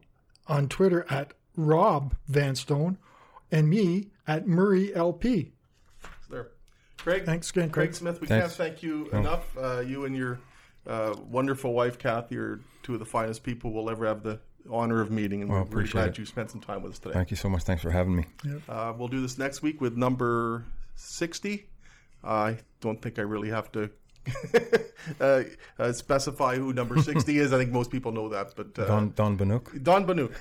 [0.48, 2.98] on Twitter at Rob Vanstone
[3.52, 5.54] and me at Murray LP.
[6.98, 7.26] There, Craig.
[7.26, 7.96] Thanks again, Craig Craig.
[7.96, 8.22] Smith.
[8.22, 8.56] We Thanks.
[8.58, 9.46] can't thank you enough.
[9.58, 10.40] Uh, you and your
[10.86, 14.40] uh, wonderful wife, Kathy, are two of the finest people we'll ever have the
[14.70, 16.18] honor of meeting, and Well, we're really appreciate glad it.
[16.18, 17.14] you spent some time with us today.
[17.14, 17.64] Thank you so much.
[17.64, 18.26] Thanks for having me.
[18.68, 21.66] Uh, we'll do this next week with number 60.
[22.24, 23.90] I don't think I really have to
[25.22, 25.44] uh,
[25.80, 27.54] uh, specify who number 60 is.
[27.54, 28.54] I think most people know that.
[28.56, 29.84] But uh, Don Don Bahnuik.
[29.84, 30.34] Don Bahnuik,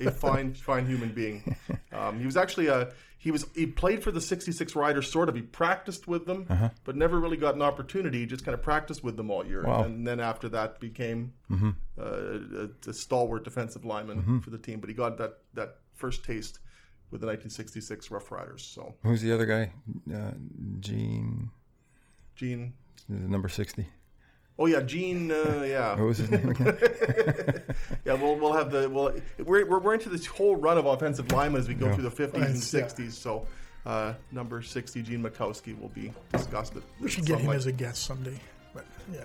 [0.06, 1.56] a fine, fine human being.
[1.92, 5.34] Um, he was actually a he was he played for the '66 Riders, sort of.
[5.34, 6.46] He practiced with them,
[6.84, 8.20] but never really got an opportunity.
[8.20, 9.82] He just kind of practiced with them all year, Wow.
[9.84, 14.78] and then after that became uh, a, a stalwart defensive lineman for the team.
[14.80, 16.60] But he got that that first taste
[17.10, 18.62] with the 1966 Rough Riders.
[18.62, 19.72] So Who's the other guy?
[20.14, 20.32] Uh,
[20.78, 21.50] Gene,
[22.36, 22.74] Gene,
[23.08, 23.86] number sixty.
[24.58, 25.90] oh yeah, Gene, uh, yeah.
[25.96, 26.76] What was his name again?
[28.04, 29.12] Yeah, we'll we'll have the well.
[29.38, 31.94] We're we're, we're into this whole run of offensive linemen as we go Yeah.
[31.94, 32.80] through the fifties and Nice, yeah.
[32.80, 33.16] sixties.
[33.18, 33.46] So,
[33.86, 36.76] uh, number sixty, Gene Makowsky, will be discussed.
[36.76, 38.38] At, We should get him as a guest someday.
[38.74, 39.24] But yeah,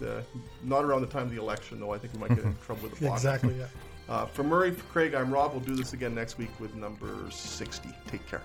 [0.00, 0.22] well, uh,
[0.64, 1.92] not around the time of the election, though.
[1.92, 3.18] I think we might get in trouble with the boss.
[3.18, 3.54] exactly.
[3.58, 3.66] Yeah.
[4.08, 5.52] Uh, for Murray, for Craig, I'm Rob.
[5.52, 7.90] We'll do this again next week with number sixty.
[8.08, 8.42] Take care.